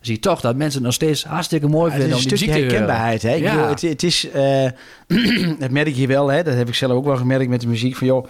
[0.00, 2.24] zie je toch dat mensen het nog steeds hartstikke mooi Ja, het is vinden een
[2.24, 2.88] om die stukje muziek te horen.
[2.88, 3.22] herkenbaarheid.
[3.22, 3.34] Hè?
[3.34, 3.54] Ik Ja.
[3.54, 6.42] bedoel, het, het is, eh, dat merk je wel, hè?
[6.42, 7.96] dat heb ik zelf ook wel gemerkt met de muziek.
[7.96, 8.26] Van joh,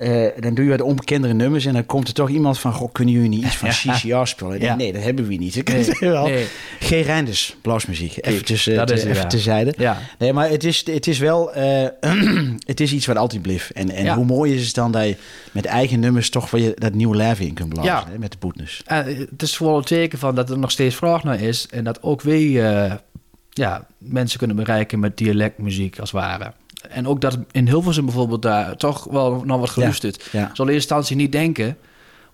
[0.00, 2.92] eh, dan doe je wat onbekendere nummers en dan komt er toch iemand van: Goh,
[2.92, 4.60] kunnen jullie niet iets van CCR spelen?
[4.60, 4.74] Ja.
[4.76, 5.56] Nee, dat hebben we niet.
[5.56, 6.26] Ik Nee, zeg wel.
[6.26, 6.46] nee.
[6.80, 8.10] Geen Reinders, bluesmuziek.
[8.10, 9.28] Even, Kijk, tussen, dat te, is het, even ja.
[9.28, 9.74] terzijde.
[9.76, 9.98] Ja.
[10.18, 11.88] Nee, maar het is, het is wel eh,
[12.72, 13.70] het is iets wat altijd blijft.
[13.70, 14.14] En, en Ja.
[14.16, 15.16] hoe mooi is het dan dat je
[15.52, 18.82] met eigen nummers toch weer dat nieuwe leven in kunt blazen hè, met de boetnes.
[18.86, 21.84] Eh, het is vooral een teken van dat er nog steeds vraag naar is en
[21.84, 22.92] dat ook eh,
[23.50, 26.52] ja, mensen kunnen bereiken met dialectmuziek als het ware.
[26.88, 30.28] En ook dat in Hilversum bijvoorbeeld daar toch wel nog wat geluisterd.
[30.32, 30.50] Ja.
[30.52, 31.76] Zal in eerste instantie niet denken,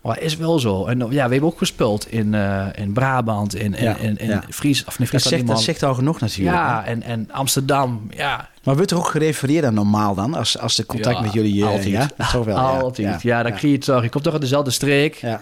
[0.01, 0.85] maar is wel zo.
[0.85, 4.27] En ja, we hebben ook gespeeld in, eh, in Brabant, in, in, Ja, in, in
[4.27, 4.43] ja.
[4.49, 6.55] Fries, of Dat niet Friesland, zegt, dat zegt al genoeg natuurlijk.
[6.57, 6.61] hè?
[6.63, 8.49] Ja, en, en Amsterdam, ja.
[8.63, 10.33] Maar wordt er ook gerefereerd aan normaal dan?
[10.33, 11.61] Als, als de contact Ja, met jullie...
[11.63, 11.85] eh, altijd.
[11.87, 12.09] Ja,
[12.43, 12.47] wel.
[12.47, 12.53] ja.
[12.79, 13.21] Altijd.
[13.21, 14.03] Ja, dan krijg je het toch.
[14.03, 15.15] Je komt toch uit dezelfde streek.
[15.15, 15.39] Ja.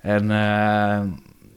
[0.00, 1.00] En eh,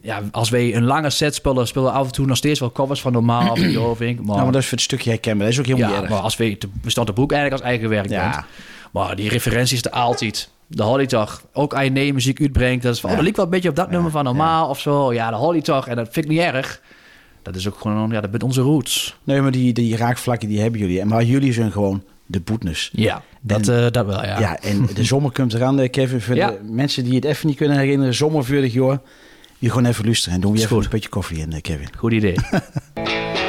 [0.03, 2.71] ja, als wij een lange set spelen, spelen we af en toe nog steeds wel
[2.71, 4.17] covers van normaal of Jovink.
[4.17, 5.43] Maar, Nou, maar dat is voor het stukje herkenbaar.
[5.45, 6.09] Dat is ook ja, niet erg.
[6.09, 8.29] maar als we, staan te boek eigenlijk als eigen werk Ja.
[8.31, 8.43] bent.
[8.91, 10.49] Maar die referenties er altijd.
[10.67, 11.43] De Holly toch.
[11.53, 12.83] Ook als je nee muziek uitbrengt.
[12.83, 13.15] Dat is van, Ja.
[13.15, 15.13] oh, dat lijkt wel een beetje op dat nummer van normaal of zo.
[15.13, 15.87] Ja, de Holly toch.
[15.87, 16.81] En dat vind ik niet erg.
[17.41, 19.15] Dat is ook gewoon, ja, dat bent onze roots.
[19.23, 20.99] Nee, maar die, die raakvlakken die hebben jullie.
[20.99, 22.89] En maar jullie zijn gewoon de boetnes.
[22.93, 24.39] Ja, dat, En- eh, dat wel, ja.
[24.39, 26.21] Ja, en de zomer komt eraan, eh, Kevin.
[26.21, 26.49] Voor Ja.
[26.51, 28.97] de mensen die het even niet kunnen herinneren, zomervurig joh.
[29.63, 30.83] Je gewoon even luisteren en doen we even goed.
[30.83, 31.87] een beetje koffie in, eh, Kevin.
[31.97, 32.35] Goed idee.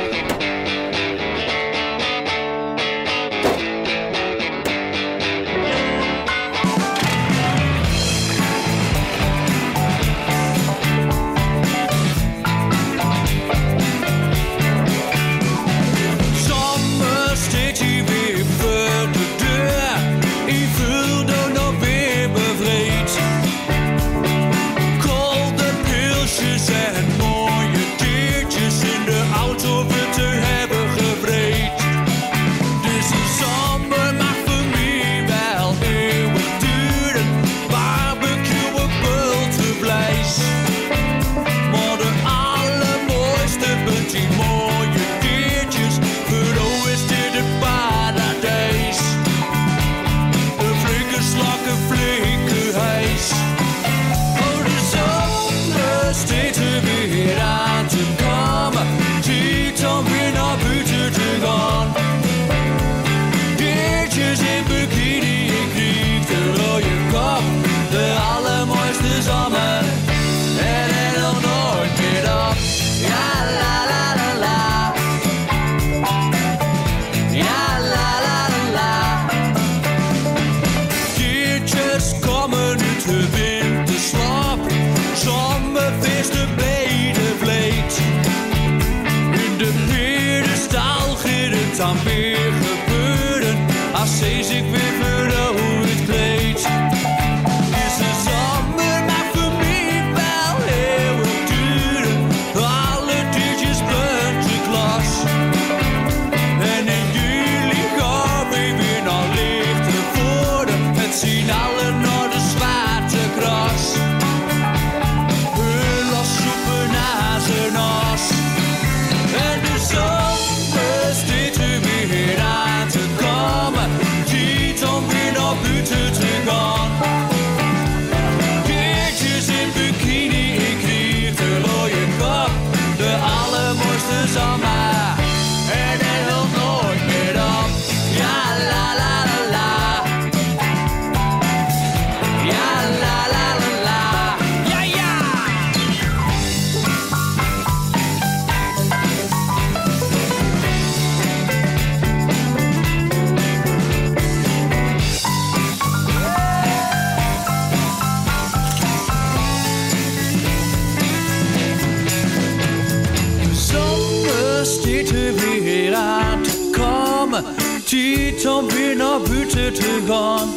[169.64, 170.48] buiten te gaan.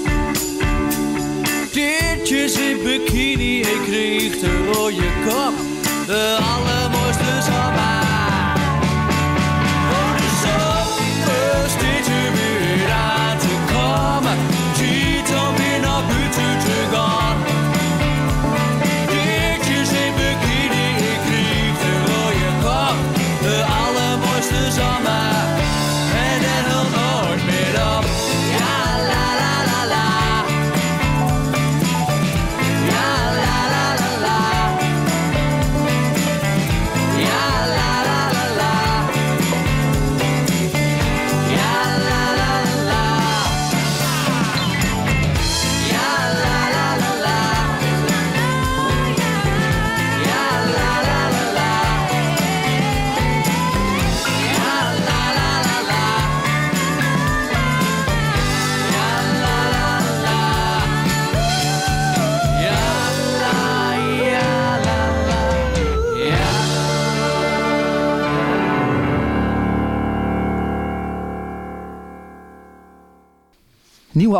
[1.71, 5.53] Diertjes in bikini, ik kreeg de rode kop.
[6.05, 6.86] De allermooiste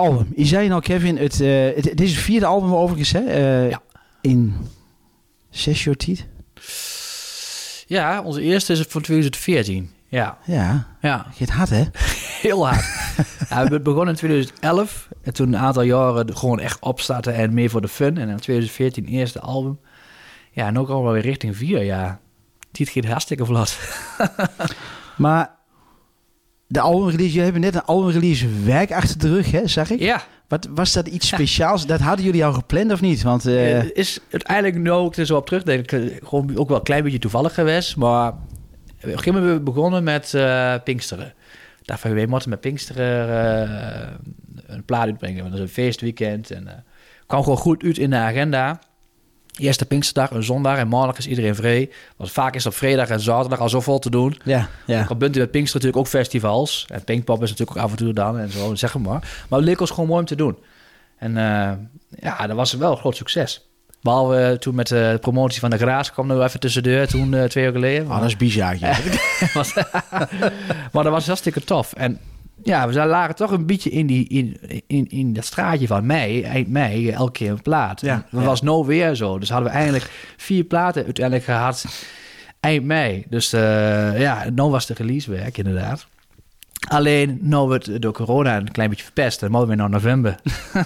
[0.08, 0.28] album.
[0.36, 3.20] Je zei nou, Kevin, het, eh, het, het is het vierde album overigens, hè?
[3.20, 3.82] Eh, Ja.
[4.22, 4.56] In
[5.50, 6.28] zes jaar tijd.
[7.88, 9.90] Ja, onze eerste is van 2014.
[10.10, 11.26] Ja, Ja, ja.
[11.38, 11.84] het hard, hè?
[12.48, 12.86] heel hard.
[13.50, 17.70] ja, we begonnen in 2011 en toen een aantal jaren gewoon echt opstarten en meer
[17.70, 18.18] voor de fun.
[18.18, 19.80] En in 2014 eerste album.
[20.52, 22.20] Ja, en ook al weer richting vier jaar.
[22.72, 23.78] Dit gaat hartstikke vlot.
[25.18, 25.57] Maar
[26.68, 30.00] de albumrelease, je hebben net een albumrelease werk achter de rug, hè, zag ik?
[30.00, 31.86] Ja, Wat, was dat iets speciaals?
[31.86, 33.22] Dat hadden jullie al gepland of niet?
[33.22, 36.58] Want eh, Eh, is uiteindelijk nu ook er zo op terug, denk ik, eh, gewoon
[36.58, 37.96] ook wel een klein beetje toevallig geweest.
[37.96, 38.38] Maar op
[39.00, 41.34] een gegeven moment we begonnen met eh Pinksteren.
[41.82, 43.30] Daarvan we moeten met Pinksteren
[44.68, 45.40] een plaat uitbrengen.
[45.42, 46.52] Want dat is een feestweekend.
[46.52, 46.86] En
[47.28, 48.80] kwam gewoon goed uit in de agenda.
[49.58, 51.90] Eerste Pinksterdag, een zondag en maandag is iedereen vrij.
[52.16, 54.40] Want vaak is op vrijdag en zaterdag al zo vol te doen.
[54.44, 55.06] Ja, ja.
[55.10, 56.86] Al bent u met Pinkster natuurlijk ook festivals.
[56.90, 59.46] En Pinkpop is natuurlijk ook af en toe dan en zo, zeg maar.
[59.50, 60.58] Maar het leek ons gewoon mooi om te doen.
[61.18, 61.72] En eh,
[62.20, 63.68] ja, dat was wel een groot succes.
[64.02, 67.64] Behalve toen met de promotie van de Graas kwam er even tussendoor, toen eh, twee
[67.64, 68.06] jaar geleden.
[68.08, 68.76] Oh, dat is bizar.
[68.80, 68.98] Ja.
[70.92, 71.94] maar dat was hartstikke tof.
[71.94, 72.20] En
[72.64, 76.42] ja, we lagen toch een beetje in, die, in, in, in dat straatje van mei,
[76.42, 78.02] eind mei, elke keer een plaat.
[78.02, 78.48] Ja, dat ja.
[78.48, 79.40] was nou weer zo.
[79.40, 81.86] Dus hadden we eigenlijk vier platen uiteindelijk gehad
[82.60, 83.26] eind mei.
[83.30, 86.08] Dus eh, ja, nou was de releasewerk inderdaad.
[86.88, 89.40] Alleen, nou werd door corona een klein beetje verpest.
[89.40, 90.36] Dan moeten we naar november.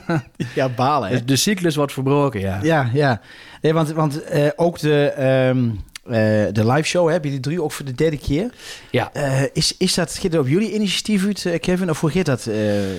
[0.55, 1.09] ja, balen.
[1.09, 1.15] hè?
[1.15, 2.59] Dus de cyclus wordt verbroken, ja.
[2.61, 3.21] Ja, ja.
[3.61, 5.69] Nee, want want eh, ook de, ehm
[6.05, 6.11] eh,
[6.51, 8.49] de live show heb je die drie ook voor de derde keer.
[8.91, 11.89] Ja, Eh, is, is dat gaat op jullie initiatief uit, eh, Kevin?
[11.89, 12.45] Of hoe gaat dat?
[12.47, 12.95] eh?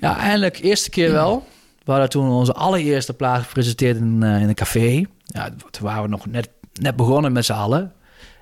[0.00, 1.46] ja eindelijk eerste keer wel.
[1.84, 5.04] We hadden toen onze allereerste plaat gepresenteerd in, in een café.
[5.24, 6.48] Ja, toen waren we nog net,
[6.80, 7.92] net begonnen met z'n allen.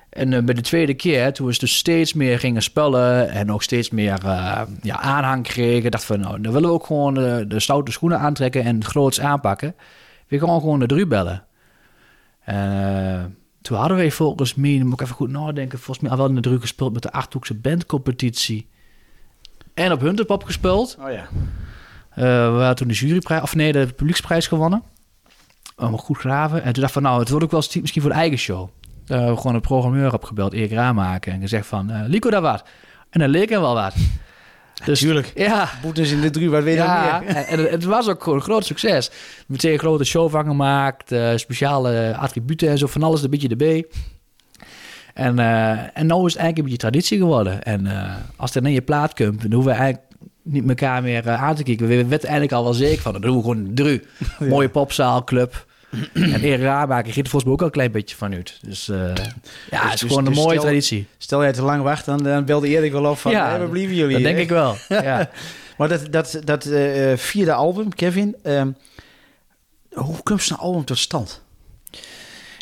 [0.09, 3.89] En bij de tweede keer, toen we dus steeds meer gingen spellen en ook steeds
[3.89, 4.17] meer
[4.81, 8.19] ja, aanhang kregen, dachten we, nou, dan willen we ook gewoon de, de stoute schoenen
[8.19, 9.75] aantrekken en het groots aanpakken.
[10.27, 11.43] We gaan gewoon de drie bellen.
[13.61, 16.17] En toen hadden we volgens mij, dan moet ik even goed nadenken, volgens mij al
[16.17, 18.67] wel in de druk gespeeld met de Achthoekse bandcompetitie.
[19.73, 20.97] En op Hunterpop gespeeld.
[20.99, 21.27] Oh ja.
[22.09, 24.83] Eh, we hadden toen de juryprijs, of nee, de publieksprijs gewonnen.
[25.77, 26.63] Um, goed graven.
[26.63, 28.37] En toen dacht ik van, nou, het wordt ook wel eens misschien voor de eigen
[28.37, 28.69] show.
[29.05, 31.33] Daar hebben we gewoon een programmeur opgebeld, Erik Raamaken.
[31.33, 32.63] En gezegd van, eh Lico daar wat.
[33.09, 33.95] En dan leek hem wel wat.
[34.85, 35.31] Dus, Tuurlijk.
[35.35, 37.35] Ja, Boetes in de drie, wat weet je ja, dan meer?
[37.35, 39.11] en, en het- was ook gewoon een groot succes.
[39.47, 43.47] Meteen een grote show van gemaakt, eh, speciale attributen en zo, van alles een beetje
[43.47, 43.85] erbij.
[45.13, 47.63] En, eh en nou is het eigenlijk een beetje traditie geworden.
[47.63, 50.09] En eh, als er in je plaat komt, dan hoeven we eigenlijk
[50.43, 51.87] niet elkaar meer aan te kijken.
[51.87, 54.03] We weten eigenlijk al wel zeker van, dan doen we gewoon dru.
[54.49, 55.65] Mooie popzaal, club.
[56.13, 58.59] en Erik Raamaker giet er volgens mij ook al een klein beetje van uit.
[58.61, 58.97] Dus eh,
[59.69, 61.07] ja, het is dus- gewoon een dus mooie stel- traditie.
[61.17, 63.95] Stel jij te lang wacht, dan, dan belde Erik wel op van, ja, we blijven
[63.95, 64.13] jullie.
[64.13, 64.75] Dat denk ik wel.
[65.01, 65.29] Ja.
[65.77, 68.71] Maar dat, dat, dat eh, vierde album, Kevin, ehm,
[69.93, 71.41] hoe komt zo'n album tot stand?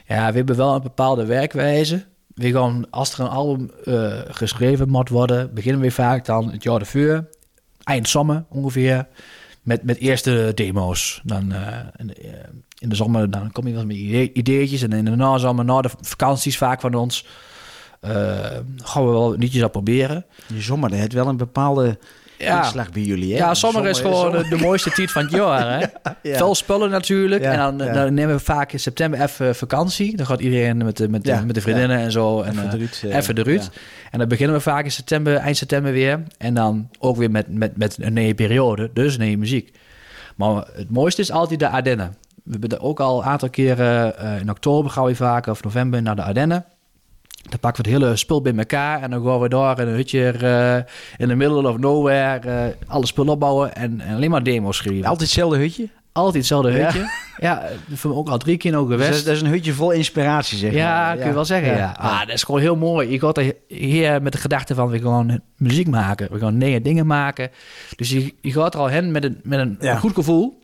[0.08, 2.06] Ja, we hebben wel een bepaalde werkwijze.
[2.36, 6.64] We gaan, als er een album eh, geschreven moet worden, beginnen we vaak dan het
[6.64, 7.26] jaar ervoor,
[7.84, 9.08] eind zomer ongeveer,
[9.70, 11.22] met, met eerste demo's.
[11.24, 12.32] Dan eh, in, de, eh,
[12.78, 15.82] in de zomer dan kom je wel met idee- ideetjes en in de nazomer, na
[15.82, 17.26] de vakanties vaak van ons,
[18.00, 18.12] eh,
[18.76, 20.26] gaan we wel liedjes al proberen.
[20.48, 21.98] Je zomer, dat heeft wel een bepaalde
[22.40, 22.64] Ja.
[22.64, 23.38] inslag bij jullie, hè?
[23.38, 25.80] Ja, zomer is gewoon de, de mooiste tijd van het jaar.
[25.80, 25.86] Hè?
[26.22, 26.38] Ja.
[26.38, 27.44] Veel spullen natuurlijk.
[27.44, 27.94] En dan, ja.
[27.94, 30.16] dan nemen we vaak in september even vakantie.
[30.16, 32.42] Dan gaat iedereen met de, met de, met de vriendinnen en zo.
[32.42, 33.72] En, Even eh, eh, even.
[34.12, 36.24] En dan beginnen we vaak in september, eind september weer.
[36.38, 38.90] En dan ook weer met, met, met een nieuwe periode.
[38.94, 39.72] Dus nieuwe muziek.
[40.36, 42.16] Maar het mooiste is altijd de Ardennen.
[42.44, 45.64] We hebben er ook al een aantal keren eh, in oktober gaan we vaak of
[45.64, 46.66] november naar de Ardennen.
[47.42, 49.94] Dan pakken we het hele spul bij elkaar en dan gaan we daar in een
[49.96, 50.76] hutje eh,
[51.18, 55.04] in the middle of nowhere eh, alle spul opbouwen en, en alleen maar demos schrijven.
[55.04, 55.90] Altijd hetzelfde hutje?
[56.12, 56.86] Altijd hetzelfde Ja.
[56.86, 57.10] hutje.
[57.38, 59.10] Ja, dat hebben we ook al drie keer ook Dus geweest.
[59.12, 61.18] dat, is, dat is een hutje vol inspiratie, zeg Ja, maar.
[61.18, 61.96] kun je wel zeggen, ja.
[62.00, 63.10] Ah, dat is gewoon heel mooi.
[63.12, 66.28] Je gaat er hier met de gedachte van, we gaan muziek maken.
[66.32, 67.50] We gaan nieuwe dingen maken.
[67.96, 69.96] Dus je, je gaat er al hen met een, met een Ja.
[69.96, 70.60] goed gevoel.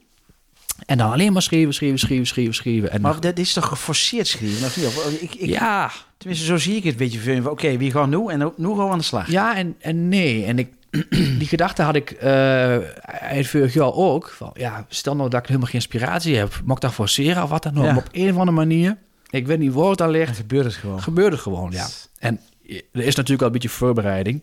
[0.86, 2.92] En dan alleen maar schrijven, schrijven, schrijven, schrijven, schrijven.
[2.92, 4.76] En Maar dat is toch geforceerd schrijven, of
[5.12, 5.22] niet?
[5.22, 5.92] Ik, ik, ja,
[6.26, 7.50] Tenminste, zo zie ik het een beetje.
[7.50, 8.28] Oké, wie gaan nu?
[8.28, 9.32] En nu gaan we aan de slag.
[9.32, 10.46] ja en, en nee.
[10.46, 10.70] En ik,
[11.40, 12.76] die gedachte had ik eh
[13.22, 14.30] eind vorig jaar ook.
[14.30, 16.62] Van, ja, stel nou dat ik helemaal geen inspiratie heb.
[16.64, 17.86] Mag ik dat forceren of wat dan ook?
[17.86, 17.98] Ja.
[17.98, 18.98] Op een of andere manier,
[19.30, 20.26] ik weet niet waar het aan ligt.
[20.26, 21.02] Dan gebeurt het gewoon.
[21.02, 21.88] gebeurt het gewoon, ja.
[22.20, 24.42] En er is natuurlijk al een beetje voorbereiding.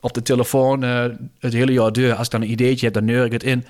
[0.00, 1.04] Op de telefoon eh,
[1.38, 2.14] het hele jaar deur.
[2.14, 3.64] Als ik dan een ideetje heb, dan neur ik het in.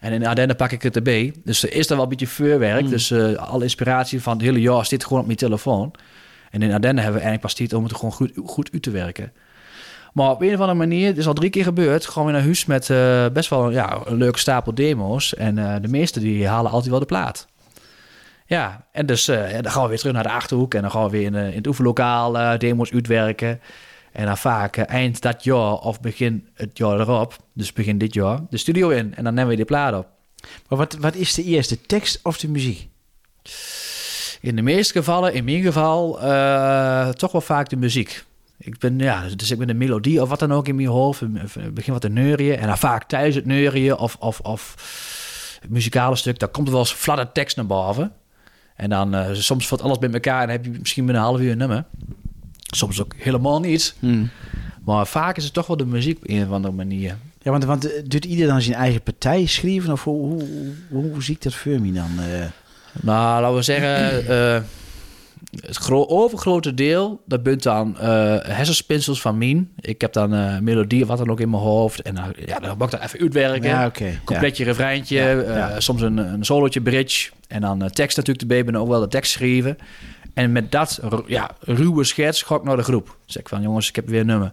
[0.00, 1.32] En in de Ardennen pak ik het erbij.
[1.44, 2.88] Dus er is er wel een beetje voorwerk.
[2.88, 5.92] Dus eh, alle inspiratie van het hele jaar zit gewoon op mijn telefoon.
[6.50, 8.90] En in Ardennen hebben we eigenlijk pas tijd om het gewoon goed, goed uit te
[8.90, 9.32] werken.
[10.16, 12.44] Maar op een of andere manier, het is al drie keer gebeurd, gewoon weer naar
[12.44, 15.34] huis met eh, best wel ja, een leuke stapel demo's.
[15.34, 17.46] En eh, de meeste die halen altijd wel de plaat.
[18.46, 21.04] Ja, en dus eh, dan gaan we weer terug naar de Achterhoek en dan gaan
[21.04, 23.60] we weer in, in het oefenlokaal demo's uitwerken.
[24.12, 28.40] En dan vaak eind dat jaar of begin het jaar erop, dus begin dit jaar,
[28.50, 29.14] de studio in.
[29.14, 30.06] En dan nemen we die plaat op.
[30.68, 32.88] Maar wat, wat is de eerste, tekst of de muziek?
[34.40, 38.24] In de meeste gevallen, in mijn geval, eh, toch wel vaak de muziek.
[38.58, 41.22] Ik ben, ja, dus ik ben de melodie of wat dan ook in mijn hoofd.
[41.22, 42.58] Ik begin wat te neurien.
[42.58, 44.74] En dan vaak tijdens het neurien of, of, of
[45.60, 48.12] het muzikale stuk, dan komt er wel eens fladder tekst naar boven.
[48.76, 51.40] En dan eh, soms valt alles bij elkaar en heb je misschien binnen een half
[51.40, 51.84] uur een nummer.
[52.56, 53.94] Soms ook helemaal niet.
[54.84, 57.16] Maar vaak is het toch wel de muziek op een of andere manier.
[57.42, 59.92] Ja, want, want eh, doet ieder dan zijn eigen partij schrijven?
[59.92, 60.44] Of hoe, hoe,
[60.88, 62.10] hoe, hoe zie ik dat voor me dan?
[63.02, 64.60] Nou, laten we zeggen, eh,
[65.60, 69.72] het gro- overgrote deel, dat bent dan eh hersenspinsels van Mien.
[69.80, 72.02] Ik heb dan eh melodie of wat dan ook in mijn hoofd.
[72.02, 73.68] En dan, ja, dan mag ik dat even uitwerken.
[73.68, 73.84] ja.
[74.24, 75.80] Completje refreintje, Ja, ja.
[75.80, 77.30] soms een, een solootje bridge.
[77.48, 79.78] En dan tekst natuurlijk erbij, ben ook wel de tekst schrijven.
[80.34, 83.16] En met dat ja, ruwe schets ga ik naar de groep.
[83.26, 84.52] Zeg ik van, jongens, ik heb weer een nummer.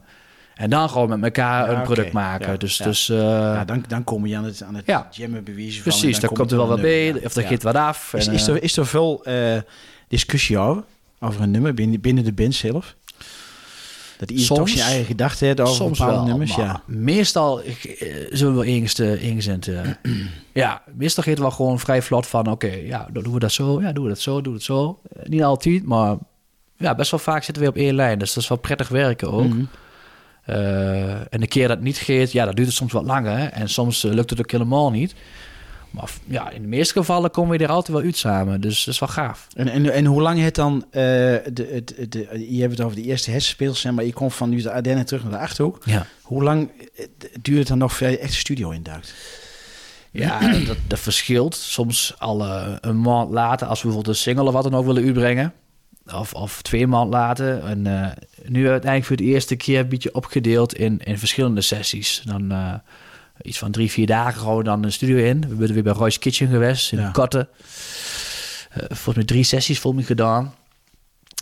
[0.56, 2.52] En dan gewoon met elkaar Ja, een product maken.
[2.52, 2.86] Ja, dus ja.
[2.86, 5.08] dus eh, Ja, dan, dan kom je aan het, aan het Ja.
[5.12, 5.92] jammen bewijzen van.
[5.92, 7.22] precies, dan komt er wel wat bij.
[7.26, 8.14] Of er gaat wat af.
[8.14, 9.58] Is, en, is, eh, er, is er veel eh,
[10.08, 10.84] discussie over?
[11.20, 12.96] Over een nummer binnen, binnen de band zelf?
[14.18, 16.56] Dat ieder toch zijn eigen gedachten heeft over Soms bepaalde wel, nummers?
[16.56, 16.82] Ja.
[16.86, 17.74] Meestal eh,
[18.32, 19.68] zullen we wel ingezend.
[19.68, 19.82] eh,
[20.54, 22.48] ja, meestal gaat het wel gewoon vrij vlot van...
[22.52, 24.64] oké, ja, dan doen we dat zo, ja, doen we dat zo, doen we het
[24.68, 25.00] zo.
[25.16, 26.16] Eh, niet altijd, maar
[26.78, 28.20] ja, best wel vaak zitten we op één lijn.
[28.20, 29.48] Dus dat is wel prettig werken ook.
[29.48, 29.60] Mhm.
[29.60, 29.66] Eh,
[30.46, 33.38] en de keer dat het niet gaat, ja, dat duurt het soms wat langer.
[33.38, 33.46] hè.
[33.46, 35.14] En soms eh, lukt het ook helemaal niet.
[35.90, 38.62] Maar ja, in de meeste gevallen komen we er altijd wel uit samen.
[38.62, 39.48] Dus dat is wel gaaf.
[39.56, 40.86] En, en, en hoe lang het dan...
[40.92, 44.50] eh, de, de, de, je hebt het over de eerste hersenspeels, maar je komt van
[44.50, 45.82] nu de Ardennen terug naar de Achterhoek.
[45.86, 46.06] Ja.
[46.22, 47.06] Hoe lang eh,
[47.42, 49.14] duurt het dan nog voor je echt de studio induikt?
[50.12, 51.56] Ja, dat, dat verschilt.
[51.56, 54.86] Soms al eh, een maand later, als we bijvoorbeeld een single of wat dan ook
[54.86, 55.54] willen uitbrengen.
[56.12, 57.64] Of, of twee maand later.
[57.64, 58.12] En eh,
[58.46, 62.22] nu uiteindelijk voor de eerste keer een beetje opgedeeld in, in verschillende sessies.
[62.26, 62.74] Dan eh,
[63.42, 65.40] iets van drie, vier dagen we dan de studio in.
[65.40, 67.12] We zijn weer bij Roy's Kitchen geweest in Ja.
[67.12, 67.48] Kotten.
[68.70, 70.54] Eh, volgens mij drie sessies volgens mij gedaan.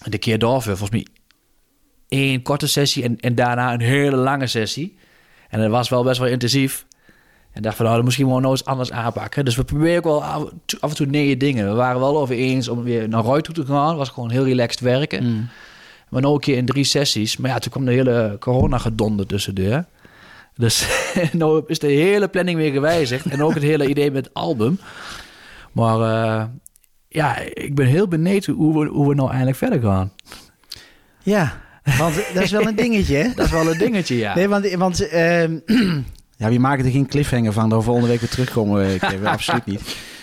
[0.04, 1.08] En de keer daarvoor volgens mij
[2.08, 4.98] één korte sessie en, en daarna een hele lange sessie.
[5.50, 6.86] En dat was wel best wel intensief.
[7.52, 9.46] En dacht van, nou, dan misschien wel nog eens anders aanpakken.
[9.46, 10.44] Dus we proberen ook wel af,
[10.80, 11.70] af en toe nieuwe dingen.
[11.70, 13.96] We waren wel over eens om weer naar Roy toe te gaan.
[13.96, 15.50] was gewoon heel relaxed werken.
[16.10, 17.38] Maar nog een keer in drie sessies.
[17.38, 19.86] Maar ja, toen kwam de hele corona gedonder tussendoor.
[20.56, 20.88] Dus
[21.32, 23.26] nou is de hele planning weer gewijzigd.
[23.26, 24.80] En ook het hele idee met het album.
[25.72, 26.44] Maar eh,
[27.08, 30.12] ja, ik ben heel benieuwd hoe we, hoe we nou eindelijk verder gaan.
[31.24, 31.62] Ja,
[31.98, 33.30] want dat is wel een dingetje, hè?
[33.36, 34.36] Dat is wel een dingetje, ja.
[34.36, 35.60] Nee, want, want ehm,
[36.42, 38.86] ja, we maken er geen cliffhanger van dat we volgende week weer terugkomen.
[38.86, 39.28] eh, Kevin.
[39.28, 39.82] absoluut niet.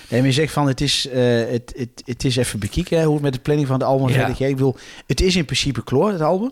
[0.08, 3.04] Nee, maar je zegt van het is, eh, het, het, het is even bekijken hè,
[3.04, 4.14] hoe het met de planning van het album Ja.
[4.14, 4.46] verder.
[4.48, 4.76] Ik bedoel,
[5.06, 6.50] het is in principe kloor, het album.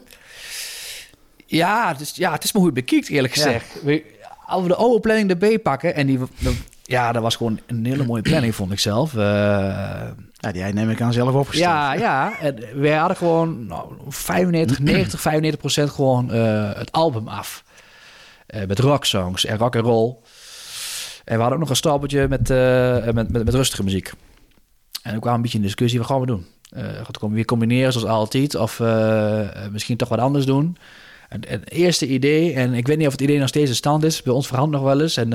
[1.47, 3.43] Ja, het is, ja, het is maar hoe je het bekijkt, eerlijk Ja.
[3.43, 3.83] gezegd.
[3.83, 4.03] We-
[4.47, 5.95] Als we de oude planning erbij pakken...
[5.95, 9.15] en die, de- ja, dat was gewoon een hele mooie planning, vond ik zelf.
[9.15, 9.21] Eh,
[10.41, 11.69] Ja, die neem ik aan zelf opgesteld.
[11.71, 12.39] ja, ja.
[12.41, 17.65] En wij hadden gewoon nou, 95, 90, 95 procent gewoon het album af.
[18.57, 20.15] Eh, met rocksongs en rock and roll.
[21.25, 24.13] En we hadden ook nog een stapeltje met, eh, met, met, met rustige muziek.
[25.03, 26.47] En ook kwam een beetje in discussie, wat gaan we doen?
[26.71, 28.55] Eh gaan het weer combineren zoals altijd?
[28.55, 28.79] Of
[29.73, 30.77] misschien toch wat anders doen?
[31.29, 33.77] En, en het eerste idee, en ik weet niet of het idee nog steeds in
[33.77, 34.23] stand is.
[34.23, 35.17] Bij ons verandert nog wel eens.
[35.17, 35.31] En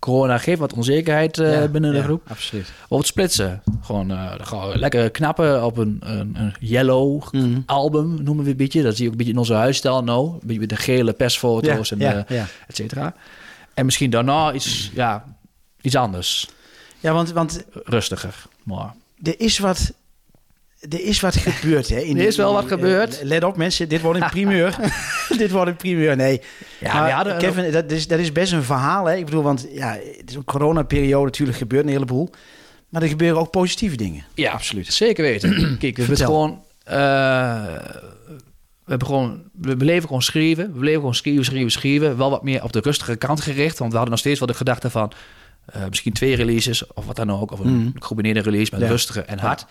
[0.00, 2.22] corona geeft wat onzekerheid eh, Ja, binnen de ja, groep.
[2.30, 2.72] Absoluut.
[2.88, 3.62] Of het splitsen.
[3.80, 7.60] Gewoon uh, gewoon lekker knappen op een, een, een yellow Mhm.
[7.66, 8.82] album, noemen we een beetje.
[8.82, 10.32] Dat zie je ook een beetje in onze huisstijl nou.
[10.32, 12.46] Een beetje met de gele persfoto's Ja, en ja, eh, ja.
[12.68, 13.14] et cetera.
[13.74, 15.24] En misschien daarna iets, ja,
[15.80, 16.48] iets anders.
[17.00, 18.34] Ja, want, want Rustiger.
[18.62, 19.92] Maar er is wat...
[20.88, 21.98] Er is wat gebeurd, hè?
[22.00, 23.20] In Er is wel wat eh, gebeurd.
[23.22, 23.88] let op, mensen.
[23.88, 24.76] Dit wordt een primeur.
[25.38, 26.16] dit wordt een primeur.
[26.16, 26.40] Nee.
[26.80, 29.16] Ja, Maar Kevin, dat is, dat is best een verhaal, hè?
[29.16, 31.24] Ik bedoel, want ja, het is een coronaperiode.
[31.24, 32.30] Natuurlijk gebeurt een heleboel.
[32.88, 34.24] Maar er gebeuren ook positieve dingen.
[34.34, 34.92] ja, absoluut.
[34.92, 35.50] Zeker weten.
[35.80, 36.62] Kijk, we hebben gewoon...
[36.84, 36.94] eh,
[38.84, 40.72] we, hebben gewoon, we bleven gewoon schrijven.
[40.72, 42.16] We bleven gewoon schrijven, schrijven, schrijven.
[42.16, 43.78] Wel wat meer op de rustige kant gericht.
[43.78, 45.12] Want we hadden nog steeds wel de gedachte van...
[45.66, 47.52] eh, misschien twee releases of wat dan ook.
[47.52, 47.90] Of een Mhm.
[47.94, 48.88] gecombineerde release met Ja.
[48.88, 49.66] rustige en hard.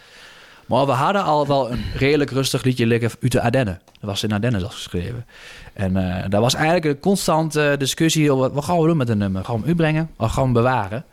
[0.69, 3.81] Maar we hadden al wel een redelijk rustig liedje liggen uit de Ardennen.
[3.99, 5.25] Dat was in Ardennen zelfs geschreven.
[5.73, 8.51] En eh daar was eigenlijk een constante discussie over...
[8.53, 9.43] wat gaan we doen met een nummer?
[9.45, 11.05] Gaan we hem uitbrengen of gaan we hem bewaren?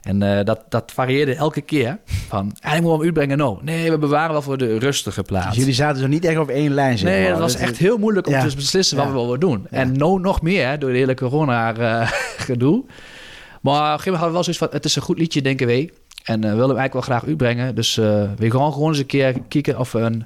[0.00, 1.98] En eh, dat, dat varieerde elke keer.
[2.28, 3.60] Van, eigenlijk moeten we hem uitbrengen, no.
[3.62, 5.46] Nee, we bewaren wel voor de rustige plaats.
[5.48, 7.98] Dus jullie zaten zo niet echt op één lijn, zeg Nee, dat was echt heel
[7.98, 8.46] moeilijk om Ja.
[8.46, 9.12] te beslissen wat Ja.
[9.12, 9.66] we wilden doen.
[9.70, 12.84] En nou nog meer door de hele corona-gedoe.
[13.62, 14.68] maar op een gegeven moment hadden we wel zoiets van...
[14.70, 15.90] het is een goed liedje, denken wij.
[16.22, 17.74] En eh, we willen hem eigenlijk wel graag uitbrengen.
[17.74, 18.04] Dus eh,
[18.36, 20.24] we gaan gewoon eens een keer kijken of we een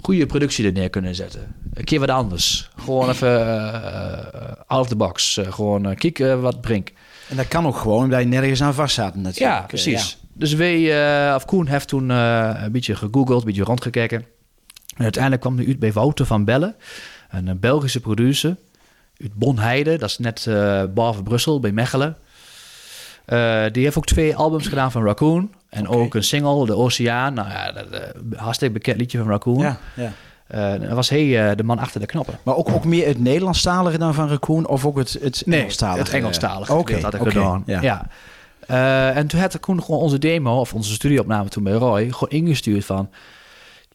[0.00, 1.54] goede productie er neer kunnen zetten.
[1.74, 2.70] Een keer wat anders.
[2.76, 5.40] Gewoon even eh, out of the box.
[5.48, 6.92] Gewoon uh, kijken wat brengt.
[7.28, 9.54] En dat kan ook gewoon, omdat je nergens aan vast zaten natuurlijk.
[9.54, 10.18] Ja, precies.
[10.32, 14.24] Dus wij, of Koen heeft toen een beetje gegoogeld, een beetje rondgekeken.
[14.96, 16.74] En uiteindelijk kwam hij uit bij Wouter van Bellen,
[17.30, 18.56] een, Belgische producer.
[19.22, 22.16] Uit Bonheide, dat is net eh boven Brussel, bij Mechelen.
[23.26, 25.50] Eh, die heeft ook twee albums gedaan van Raccoon.
[25.68, 27.34] En ook een single, De Oceaan.
[27.34, 28.00] Nou ja, dat, eh,
[28.36, 29.58] hartstikke bekend liedje van Raccoon.
[29.58, 30.12] Ja, ja.
[30.46, 32.38] Eh, was hij de man achter de knoppen.
[32.42, 35.98] Maar ook, ook meer het Nederlandstalige dan van Raccoon of ook het, het Engelstalige?
[35.98, 37.62] het Engelstalige Oké, gedeelte had ik oké, gedaan.
[37.66, 37.80] ja.
[37.82, 39.12] Ja.
[39.12, 42.84] En toen had Koen gewoon onze demo, of onze studioopname toen bij Roy, gewoon ingestuurd
[42.84, 43.10] van...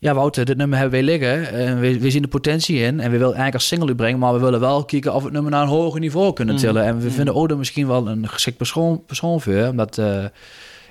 [0.01, 1.51] Ja, Wouter, dit nummer hebben wij liggen.
[1.51, 2.99] En we, we zien de potentie in.
[2.99, 4.19] En we willen eigenlijk als single u brengen.
[4.19, 6.83] Maar we willen wel kijken of we het nummer naar een hoger niveau kunnen tillen.
[6.83, 9.67] En we vinden Odo misschien wel een geschikt persoon, persoon voor.
[9.67, 10.25] Omdat eh,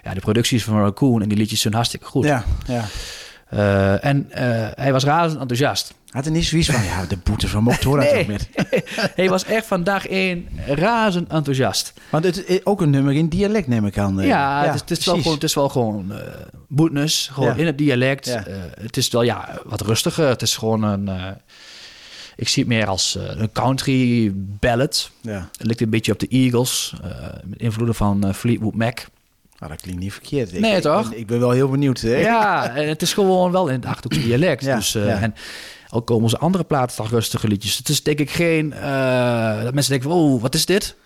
[0.02, 2.24] ja, de producties van Raccoon en die liedjes zijn hartstikke goed.
[2.24, 2.84] Ja, ja.
[3.50, 5.94] Eh, en eh, hij was razend enthousiast.
[6.10, 8.26] Had er niet zoiets van, ja, de boete van Moktora Nee.
[8.28, 8.48] met.
[9.16, 11.92] hij was echt van dag één razend enthousiast.
[12.10, 14.20] Want het is ook een nummer in dialect neem ik aan.
[14.20, 14.26] eh.
[14.26, 16.12] Ja, het, is, het, is wel gewoon, het is wel gewoon
[16.68, 17.56] boetnis, gewoon Ja.
[17.60, 18.26] in het dialect.
[18.26, 18.44] Ja.
[18.80, 20.28] Het is wel ja, wat rustiger.
[20.28, 21.08] Het is gewoon een.
[22.36, 25.10] ik zie het meer als een country ballad.
[25.20, 26.94] Ja, Het lijkt een beetje op de Eagles,
[27.44, 28.98] met invloeden van Fleetwood Mac.
[29.60, 30.54] Nou, dat klinkt niet verkeerd.
[30.54, 31.12] Ik, Nee, toch?
[31.12, 32.00] Ik ben wel heel benieuwd.
[32.00, 32.16] Hè?
[32.16, 34.64] Ja, en het is gewoon wel in het Achterhoekse dialect.
[34.64, 35.18] Ja, dus, eh, ja.
[35.20, 35.34] En
[35.90, 37.76] ook komen onze andere platen toch rustige liedjes.
[37.76, 38.72] Het is denk ik geen...
[38.72, 40.96] eh, dat mensen denken, oh, wat is dit?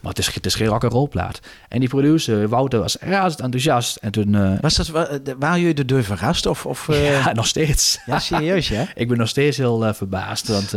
[0.00, 1.40] Maar het is, het is geen rock and roll plaat.
[1.68, 3.96] En die producer, Wouter, was razend enthousiast.
[3.96, 4.34] En toen...
[4.34, 6.46] eh, Was dat, wa- de- waren jullie er door verrast?
[6.46, 6.94] Of, of, ja.
[6.94, 7.98] ja, nog steeds.
[8.18, 8.86] serieus, ja?
[8.94, 10.48] Ik ben nog steeds heel verbaasd.
[10.48, 10.72] Want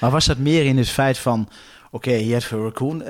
[0.00, 1.48] Maar was dat meer in het feit van...
[1.90, 3.02] Oké, je hebt voor Raccoon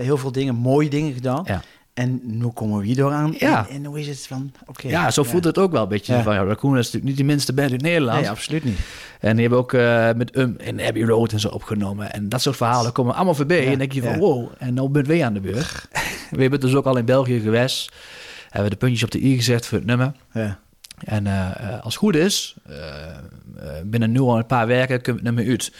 [0.00, 1.42] heel veel dingen, mooie dingen gedaan.
[1.46, 1.62] ja.
[1.94, 3.34] En nu komen we hier door aan.
[3.38, 3.68] Ja.
[3.68, 4.52] En, en hoe is het van...
[4.66, 4.88] Oké.
[4.88, 6.14] ja, zo voelt het ook wel een beetje.
[6.14, 6.22] Ja.
[6.22, 8.20] Van, ja, Raccoon is natuurlijk niet de minste band uit Nederland.
[8.20, 8.78] Nee, absoluut niet.
[9.20, 12.12] En die hebben ook eh, met Um en Abbey Road en zo opgenomen.
[12.12, 13.62] En dat soort verhalen komen allemaal voorbij.
[13.62, 15.88] En dan denk je van, wow, en nou bent wij aan de beurt.
[16.30, 17.92] we hebben dus ook al in België geweest.
[18.44, 20.12] Hebben we de puntjes op de i gezet voor het nummer.
[20.32, 20.58] Ja.
[20.98, 22.56] En eh, eh, als het goed is,
[23.84, 25.72] binnen nu al een paar weken kunnen we het nummer uit.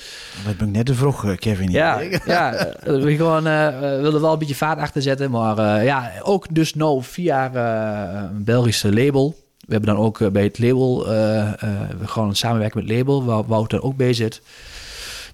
[0.46, 1.70] Dat ben ik net te vroeg, eh, Kevin.
[1.70, 5.30] Ja, ja eh, we gewoon, eh, we willen wel een beetje vaart achter zetten.
[5.30, 9.42] Maar eh, ja, ook dus nou via eh, een Belgische label.
[9.66, 11.52] We hebben dan ook eh, bij het label, eh, eh,
[11.98, 14.42] we gewoon samenwerken met het label, waar Wouter ook bij zit.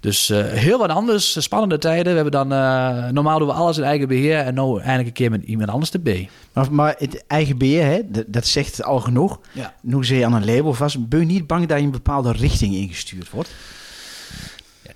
[0.00, 2.04] Dus eh, heel wat anders, spannende tijden.
[2.04, 5.12] We hebben dan, eh, normaal doen we alles in eigen beheer en nou eindelijk een
[5.12, 6.28] keer met iemand anders erbij.
[6.52, 9.40] Maar, maar het eigen beheer, hè, dat, dat zegt al genoeg.
[9.52, 9.74] Ja.
[9.82, 11.08] Nu zit je aan een label vast.
[11.08, 13.50] Ben je niet bang dat je een bepaalde richting ingestuurd wordt?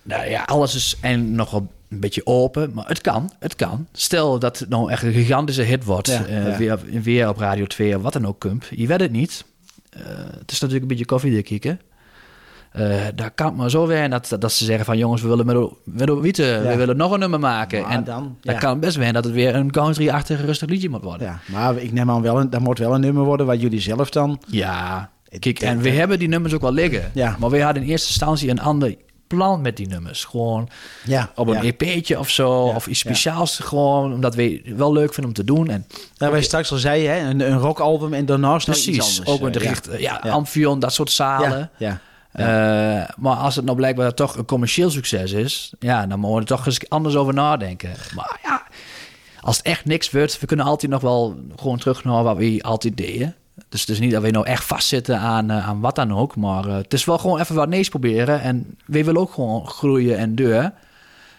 [0.03, 3.87] Nou ja, alles is en nog wel een beetje open, maar het kan, het kan.
[3.93, 6.57] Stel dat het nou echt een gigantische hit wordt, Ja, eh, ja.
[6.57, 8.65] Weer, weer op Radio 2 of wat dan ook, Kump.
[8.71, 9.45] Je weet het niet.
[9.91, 10.03] Eh,
[10.39, 11.77] het is natuurlijk een beetje koffiedik.
[12.75, 15.47] Eh daar kan het maar zo zijn dat, dat ze zeggen van jongens, we willen
[15.47, 16.77] met, we willen wieten, we Ja.
[16.77, 17.83] willen nog een nummer maken.
[17.83, 18.61] Maar en dan, dan ja.
[18.61, 21.27] kan best zijn dat het weer een country-achtig rustig liedje moet worden.
[21.27, 23.81] Ja, maar ik neem aan wel, een, dat moet wel een nummer worden waar jullie
[23.81, 24.41] zelf dan...
[24.47, 27.11] Ja, kijk, en we dat- hebben die nummers ook wel liggen.
[27.15, 27.37] Ja.
[27.39, 28.95] Maar we hadden in eerste instantie een ander
[29.27, 30.25] plan met die nummers.
[30.25, 30.69] Gewoon
[31.05, 31.73] Ja, op een ja.
[31.79, 32.67] EP'tje of zo.
[32.69, 33.09] Ja, Of iets ja.
[33.11, 34.13] speciaals gewoon.
[34.13, 35.69] Omdat we wel leuk vinden om te doen.
[35.69, 39.17] En Nou, wij straks al zeiden, hè, een, een rockalbum en daarnaast iets precies.
[39.19, 39.35] anders.
[39.37, 39.69] Ook met de ja.
[39.69, 40.31] richt, ja, Ja.
[40.31, 41.71] Amphion, dat soort zalen.
[41.77, 42.01] Ja,
[42.35, 43.03] ja.
[43.03, 45.73] Eh, maar als het nou blijkbaar toch een commercieel succes is.
[45.79, 47.93] Ja, dan moeten we er toch eens anders over nadenken.
[48.15, 48.63] Maar ja,
[49.41, 50.41] als het echt niks wordt.
[50.41, 53.35] We kunnen altijd nog wel gewoon terug naar wat we altijd deden.
[53.69, 56.37] Dus het is niet dat we nou echt vastzitten aan, eh, aan wat dan ook.
[56.37, 58.41] Maar eh, het is wel gewoon even wat nees proberen.
[58.41, 60.73] En we willen ook gewoon groeien en deur.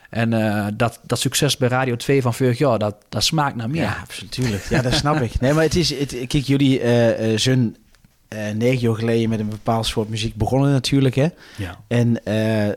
[0.09, 0.29] En
[0.77, 3.81] dat, dat succes bij Radio 2 van vorig jaar, dat, dat smaakt naar meer.
[3.81, 4.31] Ja, absoluut.
[4.31, 4.69] Tuurlijk.
[4.69, 5.39] Ja, dat snap ik.
[5.39, 5.99] Nee, maar het is...
[5.99, 7.75] Het, kijk, jullie eh zijn
[8.53, 11.27] negen jaar geleden met een bepaald soort muziek begonnen natuurlijk, hè.
[11.57, 11.83] Ja.
[11.87, 12.67] En eh,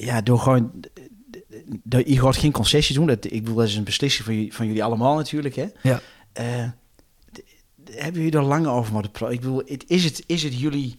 [0.00, 0.70] ja, door gewoon...
[1.88, 3.06] Je gaat geen concessie doen.
[3.06, 5.66] Dat, ik bedoel, dat is een beslissing van jullie, van jullie allemaal natuurlijk, hè.
[5.82, 6.00] Ja.
[6.32, 6.44] Eh,
[7.90, 9.34] hebben jullie er lang over moeten praten?
[9.34, 10.98] Ik bedoel, het, is, het, is het jullie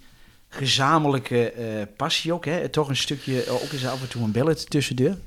[0.49, 1.65] gezamenlijke eh,
[1.97, 2.69] passie ook, hè?
[2.69, 5.17] Toch een stukje, eh, ook eens af en toe een ballet tussendoor?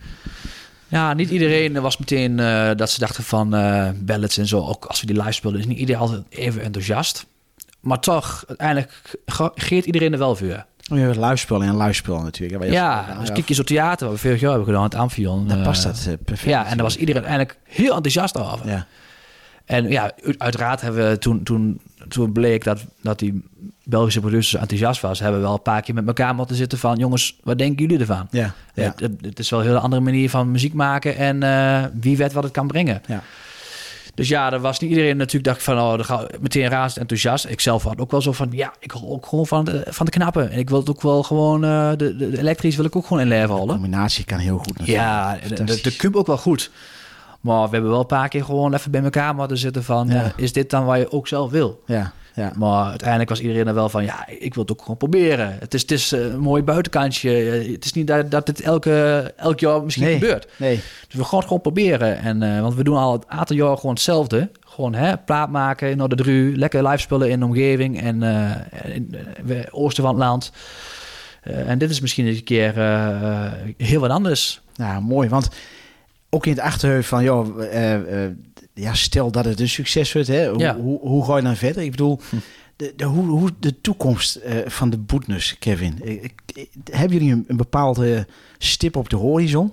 [0.88, 4.66] Ja, niet iedereen was meteen eh, dat ze dachten van eh ballads en zo.
[4.66, 7.26] Ook als we die live speelden, is niet iedereen altijd even enthousiast.
[7.80, 10.64] Maar toch, uiteindelijk ge- geeft iedereen er wel voor.
[10.92, 11.14] Oh, je hebt
[11.62, 12.64] en luisterspel natuurlijk.
[12.64, 15.48] je- Ja, als je zo theater, wat we vorig jaar hebben gedaan, het Amphion.
[15.48, 16.50] Dan eh, past dat eh, perfect.
[16.50, 18.68] Ja, en daar was iedereen uiteindelijk heel enthousiast over.
[18.68, 18.86] Ja.
[19.64, 23.44] En ja, uiteraard hebben we toen, toen, toen bleek dat, dat die
[23.84, 26.96] Belgische producers enthousiast was, hebben we wel een paar keer met elkaar moeten zitten van,
[26.96, 28.26] jongens, wat denken jullie ervan?
[28.30, 28.82] Ja, ja.
[28.82, 32.16] Het, het, het is wel een hele andere manier van muziek maken en eh, wie
[32.16, 33.02] weet wat het kan brengen.
[33.06, 33.22] Ja.
[34.20, 36.98] Dus ja, er was niet iedereen natuurlijk dacht ik van, oh, dan ga meteen razend
[36.98, 37.46] enthousiast.
[37.46, 40.06] Ik zelf had ook wel zo van, ja, ik wil ook gewoon van de, van
[40.06, 40.50] de knappen.
[40.50, 43.22] En ik wil het ook wel gewoon, eh, de, de, elektrisch wil ik ook gewoon
[43.22, 44.98] in leven De combinatie kan heel goed natuurlijk.
[44.98, 46.70] Ja, de, de, de cube ook wel goed.
[47.40, 50.24] Maar we hebben wel een paar keer gewoon even bij elkaar moeten zitten van, Ja.
[50.24, 51.82] eh, is dit dan wat je ook zelf wil?
[51.86, 52.52] Ja, ja.
[52.56, 55.56] Maar uiteindelijk was iedereen er wel van, ja, ik wil het ook gewoon proberen.
[55.60, 57.30] Het is, het is eh, een mooi buitenkantje.
[57.50, 60.18] Eh, Het is niet dat, dat het elke, elk jaar misschien Nee.
[60.18, 60.48] gebeurt.
[60.56, 62.18] Nee, Dus we gaan het gewoon proberen.
[62.18, 64.50] En, want we doen al een aantal jaar gewoon hetzelfde.
[64.66, 68.94] Gewoon hè, plaat maken naar de dru, lekker live spelen in de omgeving en eh,
[68.94, 69.16] in,
[69.70, 70.52] oosten van het land.
[71.42, 72.74] En dit is misschien eens een keer
[73.76, 74.60] heel wat anders.
[74.76, 75.28] Nou, mooi.
[75.28, 75.48] Want
[76.30, 78.30] ook in het achterhoofd van, joh, eh, eh,
[78.74, 80.76] ja, stel dat het een succes wordt, hè, hoe, Ja.
[80.76, 81.82] hoe, hoe ga je dan verder?
[81.82, 82.20] Ik bedoel,
[82.76, 85.98] de, de, hoe, hoe de toekomst eh, van de boetnus, Kevin.
[86.90, 88.26] Hebben jullie een, een bepaalde
[88.58, 89.72] stip op de horizon?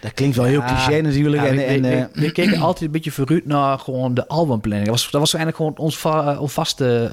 [0.00, 1.42] Dat klinkt wel heel Ja, cliché natuurlijk.
[1.42, 4.28] Ja, en, we, en, we- we- we keken altijd een beetje vooruit naar gewoon de
[4.28, 4.88] albumplanning.
[4.90, 7.10] Dat was, dat was eigenlijk gewoon ons, va- ons vaste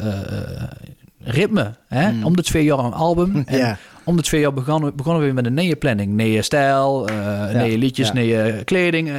[1.20, 1.76] ritme.
[1.88, 2.26] Hè?
[2.26, 3.44] Om de twee jaar een album.
[3.46, 3.78] En Ja.
[4.06, 6.14] Om de twee jaar begonnen, begonnen we weer met een nieuwe planning.
[6.14, 8.14] Nieuwe stijl, eh nieuwe liedjes, ja.
[8.14, 9.10] nieuwe kleding.
[9.10, 9.16] Eh,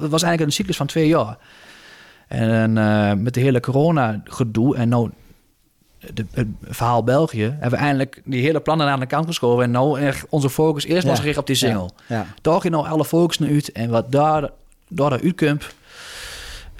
[0.00, 1.38] het was eigenlijk een cyclus van twee jaar.
[2.28, 5.10] En eh, met de hele corona gedoe en nou
[6.14, 7.42] de, het verhaal België...
[7.42, 9.64] hebben we eindelijk die hele plannen aan de kant geschoven.
[9.64, 11.08] En nou onze focus eerst Ja.
[11.08, 11.90] was gericht op die single.
[12.42, 13.72] Daar ging nou alle focus naar uit.
[13.72, 14.50] En wat daar,
[14.88, 15.74] daar uitkomt,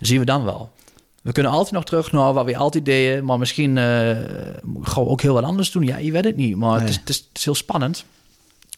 [0.00, 0.70] zien we dan wel.
[1.20, 3.24] We kunnen altijd nog terug naar wat we altijd deden.
[3.24, 5.82] Maar misschien gaan we ook heel wat anders doen.
[5.82, 6.56] Ja, je weet het niet.
[6.56, 8.04] Maar het, is, het, is, het is heel spannend.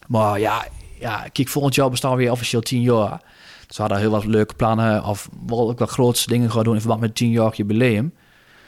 [0.07, 0.65] Maar ja,
[0.99, 3.21] ja, kijk, volgend jaar bestaan we weer officieel tien jaar.
[3.67, 5.03] Dus we hadden heel wat leuke plannen.
[5.05, 8.13] Of wel ook wat grootste dingen gaan doen in verband met het tienjarig jubileum.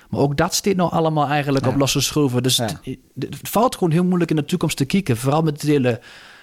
[0.09, 1.71] Maar ook dat staat nou allemaal eigenlijk Ja.
[1.71, 2.43] op losse schroeven.
[2.43, 2.63] Dus Ja.
[2.83, 5.17] het, het valt gewoon heel moeilijk in de toekomst te kijken.
[5.17, 5.99] Vooral met het hele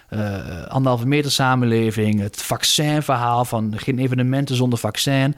[0.08, 2.20] eh, anderhalve meter samenleving.
[2.20, 5.34] Het vaccinverhaal van geen evenementen zonder vaccin.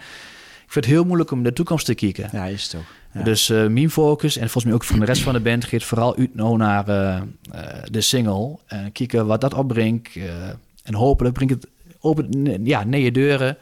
[0.74, 2.28] Ik vind het heel moeilijk om de toekomst te kijken.
[2.32, 2.86] ja, is het ook.
[3.12, 3.22] Ja.
[3.22, 6.16] Dus mijn focus, en volgens mij ook van de rest van de band, gaat vooral
[6.16, 7.22] uit nou naar eh, eh,
[7.84, 8.58] de single.
[8.66, 10.08] En kijken wat dat opbrengt.
[10.82, 11.66] en hopelijk brengt het
[12.00, 13.56] open, ja, nieuwe deuren.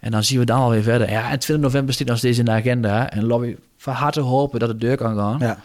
[0.00, 1.10] En dan zien we dan alweer verder.
[1.10, 3.10] Ja, en 20 november staat nog steeds in de agenda.
[3.10, 5.38] En we van harte hopen dat het deur kan gaan.
[5.38, 5.58] Ja.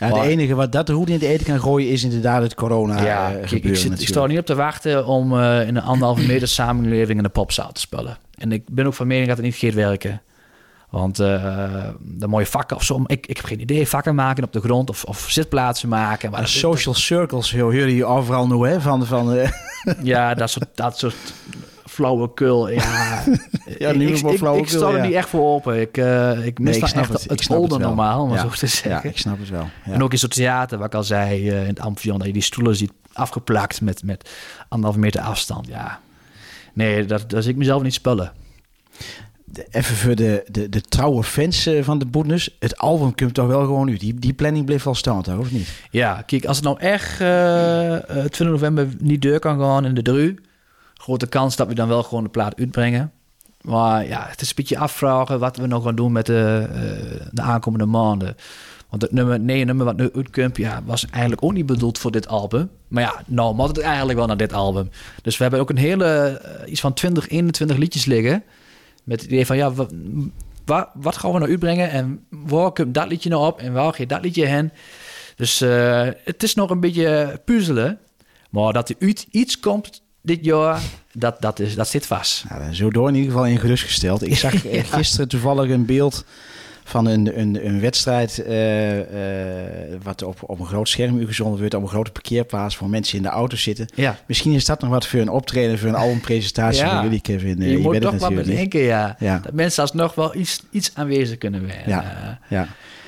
[0.00, 2.42] Ja, Maar- de enige wat dat de hoed in de eten kan gooien is inderdaad
[2.42, 5.06] het corona Ja, eh, kijk, ik, gebeuren zit, ik sta er niet op te wachten
[5.06, 8.16] om eh, in een anderhalve meter samenleving in de popzaal te spelen.
[8.38, 10.22] En ik ben ook van mening dat het niet gaat werken.
[10.90, 14.52] Want eh, de mooie vakken of zo, ik, ik heb geen idee, vakken maken op
[14.52, 16.30] de grond of, of zitplaatsen maken.
[16.30, 18.80] Maar dat- social circles hoor jullie overal nu, hè?
[18.80, 19.38] Van, van,
[20.02, 21.14] Ja, dat soort, dat soort
[21.94, 22.68] flauwekul.
[22.70, 23.22] Ja,
[23.78, 25.02] Ja, nu ik, ik, ik, sta er ja.
[25.04, 25.80] niet echt voor open.
[25.80, 27.30] Ik, eh, ik mis Nee, ik echt het.
[27.30, 27.66] het, wel.
[27.66, 28.40] normaal, om Ja.
[28.40, 28.90] zo te zeggen.
[28.90, 29.68] ja, ik snap het wel.
[29.84, 29.92] Ja.
[29.92, 32.32] En ook in zo'n theater, wat ik al zei, eh, in het Amphion, dat je
[32.32, 34.30] die stoelen ziet afgeplakt met, met
[34.68, 35.66] anderhalve meter afstand.
[35.66, 36.00] Ja,
[36.72, 38.32] nee, dat, dat ik mezelf niet spullen.
[39.70, 42.56] Even voor de, de, de trouwe fans eh, van de Boetnus.
[42.58, 44.00] Het album komt toch wel gewoon uit.
[44.00, 45.38] Die, die planning bleef wel staan, toch?
[45.38, 45.68] Of niet?
[45.90, 50.02] Ja, kijk, als het nou echt eh, 20 november niet deur kan gaan in de
[50.02, 50.34] dru,
[51.04, 53.12] grote kans dat we dan wel gewoon de plaat uitbrengen.
[53.60, 57.26] Maar ja, het is een beetje afvragen wat we nog gaan doen met de, eh,
[57.30, 58.36] de aankomende maanden.
[58.88, 62.10] Want het nummer, nee, nummer wat nu uitkomt, ja, was eigenlijk ook niet bedoeld voor
[62.10, 62.70] dit album.
[62.88, 64.90] Maar ja, nou moet het eigenlijk wel naar dit album.
[65.22, 68.42] Dus we hebben ook een hele, eh, iets van 20, 21 liedjes liggen.
[69.04, 69.92] Met het idee van, ja, wat,
[70.94, 71.90] wat, gaan we nou uitbrengen?
[71.90, 73.58] En waar komt dat liedje nou op?
[73.58, 74.70] En waar gaat dat liedje heen?
[75.36, 77.98] Dus eh, het is nog een beetje puzzelen.
[78.50, 78.96] Maar dat er
[79.30, 80.80] iets komt dit jaar,
[81.12, 82.44] dat, dat, is, dat zit vast.
[82.48, 84.26] Nou, zo door in ieder geval in gerustgesteld.
[84.26, 86.24] Ik zag eh, gisteren toevallig een beeld
[86.84, 91.74] van een, een, een wedstrijd eh, eh, wat op, op een groot scherm uitgezonden wordt
[91.74, 93.88] op een grote parkeerplaats waar mensen in de auto zitten.
[93.94, 96.94] Ja, Misschien is dat nog wat voor een optreden, voor een albumpresentatie Ja.
[96.94, 97.62] van jullie, Kevin.
[97.62, 99.16] Eh, je moet toch wat bedenken, ja.
[99.18, 99.38] Ja.
[99.38, 101.82] Dat mensen alsnog wel iets, iets aanwezig kunnen zijn.
[101.86, 102.38] Ja.
[102.48, 102.60] Eh,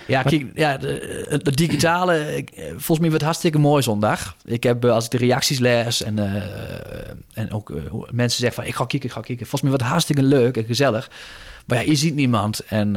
[0.06, 0.16] Ja.
[0.16, 4.36] Ja, kijk, ja, de, het digitale, eh, volgens mij wordt het hartstikke mooi zondag.
[4.44, 6.42] Ik heb, eh, als ik de reacties lees en, eh,
[7.32, 7.72] en ook
[8.10, 9.46] mensen zeggen van ik ga kijken, ik ga kijken.
[9.46, 11.10] Volgens mij wordt het hartstikke leuk en gezellig.
[11.66, 12.96] Maar ja, je ziet niemand en,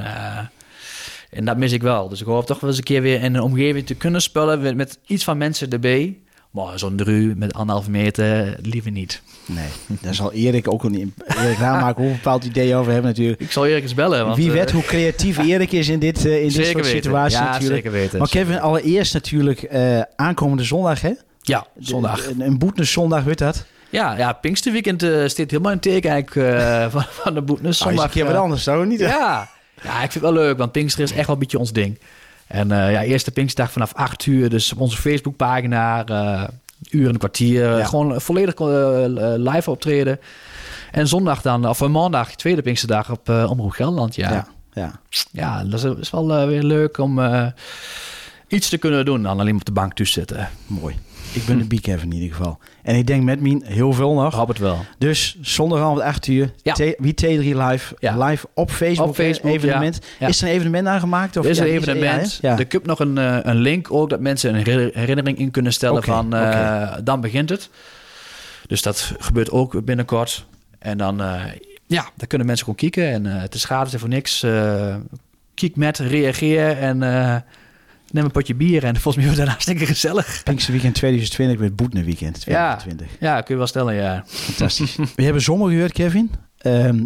[1.30, 2.10] en dat mis ik wel.
[2.10, 4.62] Dus ik hoop toch wel eens een keer weer in een omgeving te kunnen spelen
[4.62, 6.18] met, met iets van mensen erbij.
[6.51, 9.21] Maar zo'n dru met anderhalve meter, liever niet.
[9.45, 9.67] Nee,
[10.01, 11.57] daar zal Erik ook een Erik
[11.89, 13.41] ook een bepaald idee over hebben natuurlijk.
[13.41, 14.25] Ik zal Erik eens bellen.
[14.25, 16.85] Want, Wie eh, weet hoe creatief Erik is in dit, eh, in dit zeker soort
[16.85, 17.01] weten.
[17.03, 17.73] situaties Ja, natuurlijk.
[17.73, 18.19] zeker weten.
[18.19, 21.11] Maar Kevin, allereerst natuurlijk eh, aankomende zondag, hè?
[21.41, 22.23] Ja, zondag.
[22.23, 23.65] De- een, een boetnes zondag, weet dat?
[23.89, 27.79] Ja, ja Pinksterweekend eh staat helemaal in teken eigenlijk, eh, van, van de boetnis.
[27.79, 28.99] Nou, is een keer wat eh, anders, zou niet?
[28.99, 29.49] Ja.
[29.83, 31.99] ja, ik vind het wel leuk, want Pinkster is echt wel een beetje ons ding.
[32.49, 36.47] En eh, ja, eerste Pinksterdag vanaf 8 uur, dus op onze Facebookpagina, eh
[36.89, 37.85] uur en een kwartier, Ja.
[37.85, 38.63] gewoon volledig eh,
[39.37, 40.19] live optreden.
[40.91, 44.31] En zondag dan, of maandag, tweede Pinksterdag op Omroep Gelderland, ja.
[44.31, 44.47] ja.
[44.73, 44.99] Ja,
[45.31, 45.63] ja.
[45.63, 47.19] dat is, wel weer leuk om
[48.47, 50.49] iets te kunnen doen dan alleen op de bank tussen zitten.
[50.67, 50.95] mooi.
[51.34, 52.59] Ik ben de big Kevin in ieder geval.
[52.84, 54.36] En ik denk met Mien heel veel nog.
[54.36, 54.86] Hoop het wel.
[54.97, 56.73] Dus zondagavond 8 uur, Ja.
[56.97, 58.25] Wie T3 live, Ja.
[58.25, 59.99] live op Facebook, Op Facebook, hè, evenement.
[60.19, 60.27] ja.
[60.27, 61.38] Is er een evenement aangemaakt?
[61.38, 62.39] Of Er is een evenement.
[62.41, 65.73] Er komt nog een, eh, een link ook dat mensen een herinner- herinnering in kunnen
[65.73, 67.69] stellen van eh, dan begint het.
[68.67, 70.45] Dus dat gebeurt ook binnenkort.
[70.80, 71.41] En dan, eh,
[71.88, 73.11] ja, daar kunnen mensen gewoon kijken.
[73.11, 74.43] En eh, het is gratis en voor niks.
[74.43, 74.95] Eh
[75.53, 77.36] kijk met, reageer en eh,
[78.14, 80.41] neem een potje bier en volgens mij wordt het hartstikke gezellig.
[80.43, 83.07] Pinksterweekend 2020 met Boetne Weekend Ja, 2020.
[83.20, 84.24] ja, kun je wel stellen, ja.
[84.26, 84.95] Fantastisch.
[85.16, 86.32] We hebben zomer gehoord, Kevin.
[86.57, 87.03] Ehm,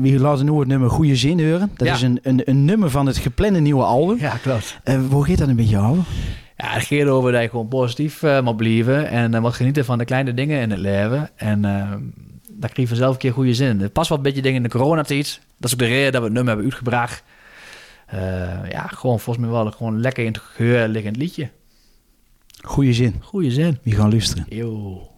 [0.00, 1.70] we laten nu het nummer Goede Zin horen.
[1.76, 1.94] Dat Ja.
[1.94, 4.18] is een, een, een nummer van het geplande nieuwe album.
[4.18, 4.78] Ja, klopt.
[4.84, 6.04] Eh, hoe gaat dat een beetje over?
[6.56, 9.84] Ja, het gaat over dat je gewoon positief eh moet blijven en eh, moet genieten
[9.84, 11.30] van de kleine dingen in het leven.
[11.36, 11.90] En eh
[12.56, 13.80] daar krijg je vanzelf een keer goede zin.
[13.80, 15.40] Het past wel een beetje dingen in de coronatijd.
[15.58, 17.22] Dat is ook de reden dat we het nummer hebben uitgebracht.
[18.14, 21.50] Eh, ja, gewoon volgens mij wel gewoon lekker in het geheur liggend liedje.
[22.62, 23.14] Goede Zin.
[23.20, 23.78] Goeie zin.
[23.82, 24.46] We gaan luisteren.
[24.48, 25.08] Yo.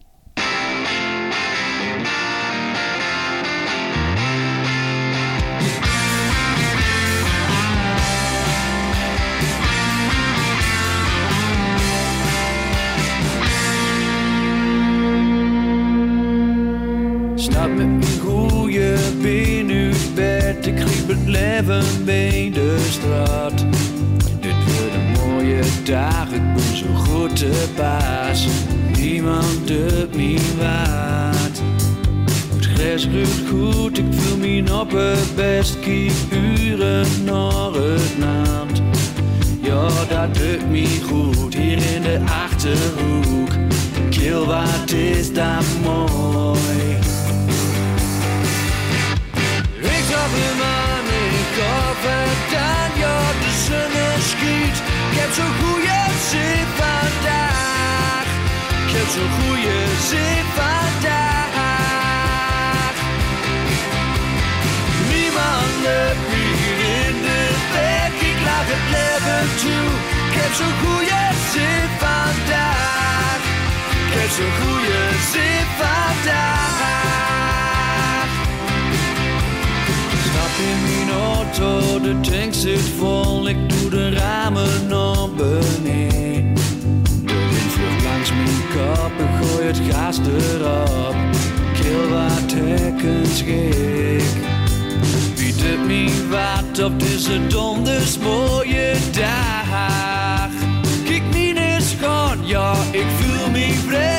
[17.35, 20.65] Stap met mijn goeie been uit bed.
[20.65, 22.26] Ik griep het leven bij
[22.87, 23.65] de straat.
[24.39, 24.55] Dit
[25.17, 28.47] mooie dag, ik ben zo goed te paas.
[28.97, 31.61] Niemand doet me wat.
[32.55, 35.79] Het gras ruikt goed, ik voel me op het best.
[35.79, 38.81] Kijk uren naar het naand.
[39.61, 43.49] Ja, dat doet me goed, hier in de Achterhoek.
[44.09, 47.16] Kill, wat is dat mooi.
[51.97, 54.77] Ik gaf het aan, ja, de zon schiet.
[55.11, 58.25] Ik heb zo'n goede zin vandaag.
[58.85, 59.77] Ik heb zo'n goede
[60.09, 61.35] zin vandaag.
[65.11, 67.41] Niemand lukt meer in de
[67.73, 69.89] weg, ik laat het leven toe.
[70.29, 71.21] Ik heb zo'n goede
[71.53, 73.41] zin vandaag.
[74.07, 76.77] Ik heb zo'n goede zin vandaag.
[80.27, 81.09] Stap in mijn
[81.59, 86.53] auto, de tank zit vol, ik doe de ramen naar beneden.
[87.25, 88.47] De wind vlucht langs mijn
[89.17, 91.15] ik gooi het gas erop.
[91.73, 94.23] Kill wat hekkens gek.
[95.35, 100.49] Biedt het me wat op deze donders mooie dag.
[101.03, 104.16] Kijk niet eens gewoon, ja, ik voel me vrij.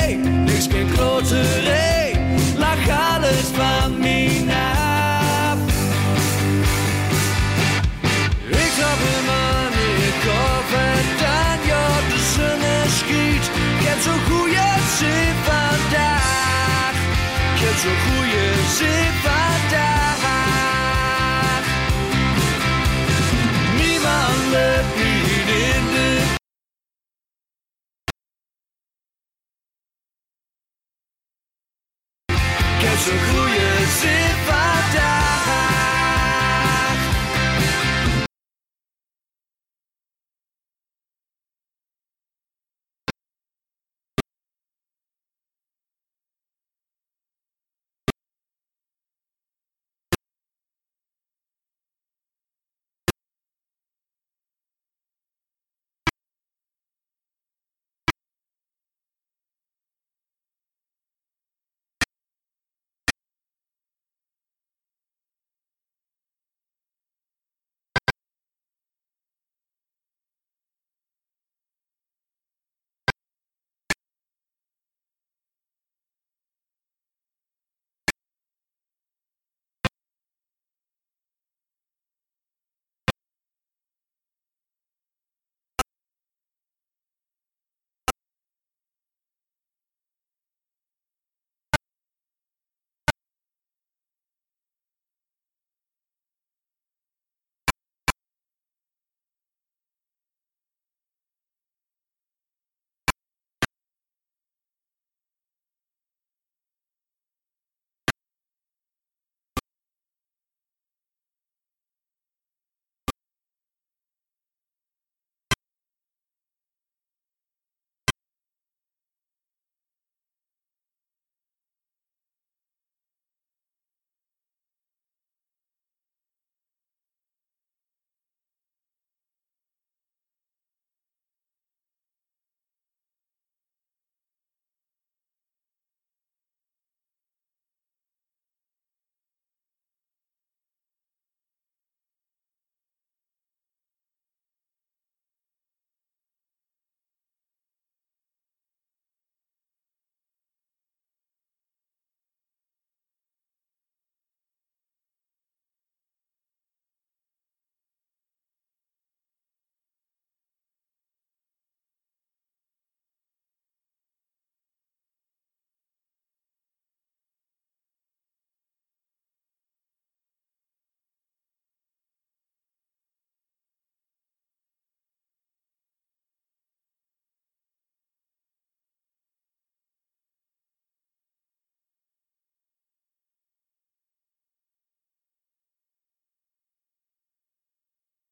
[17.87, 19.38] Goede zin vandaag.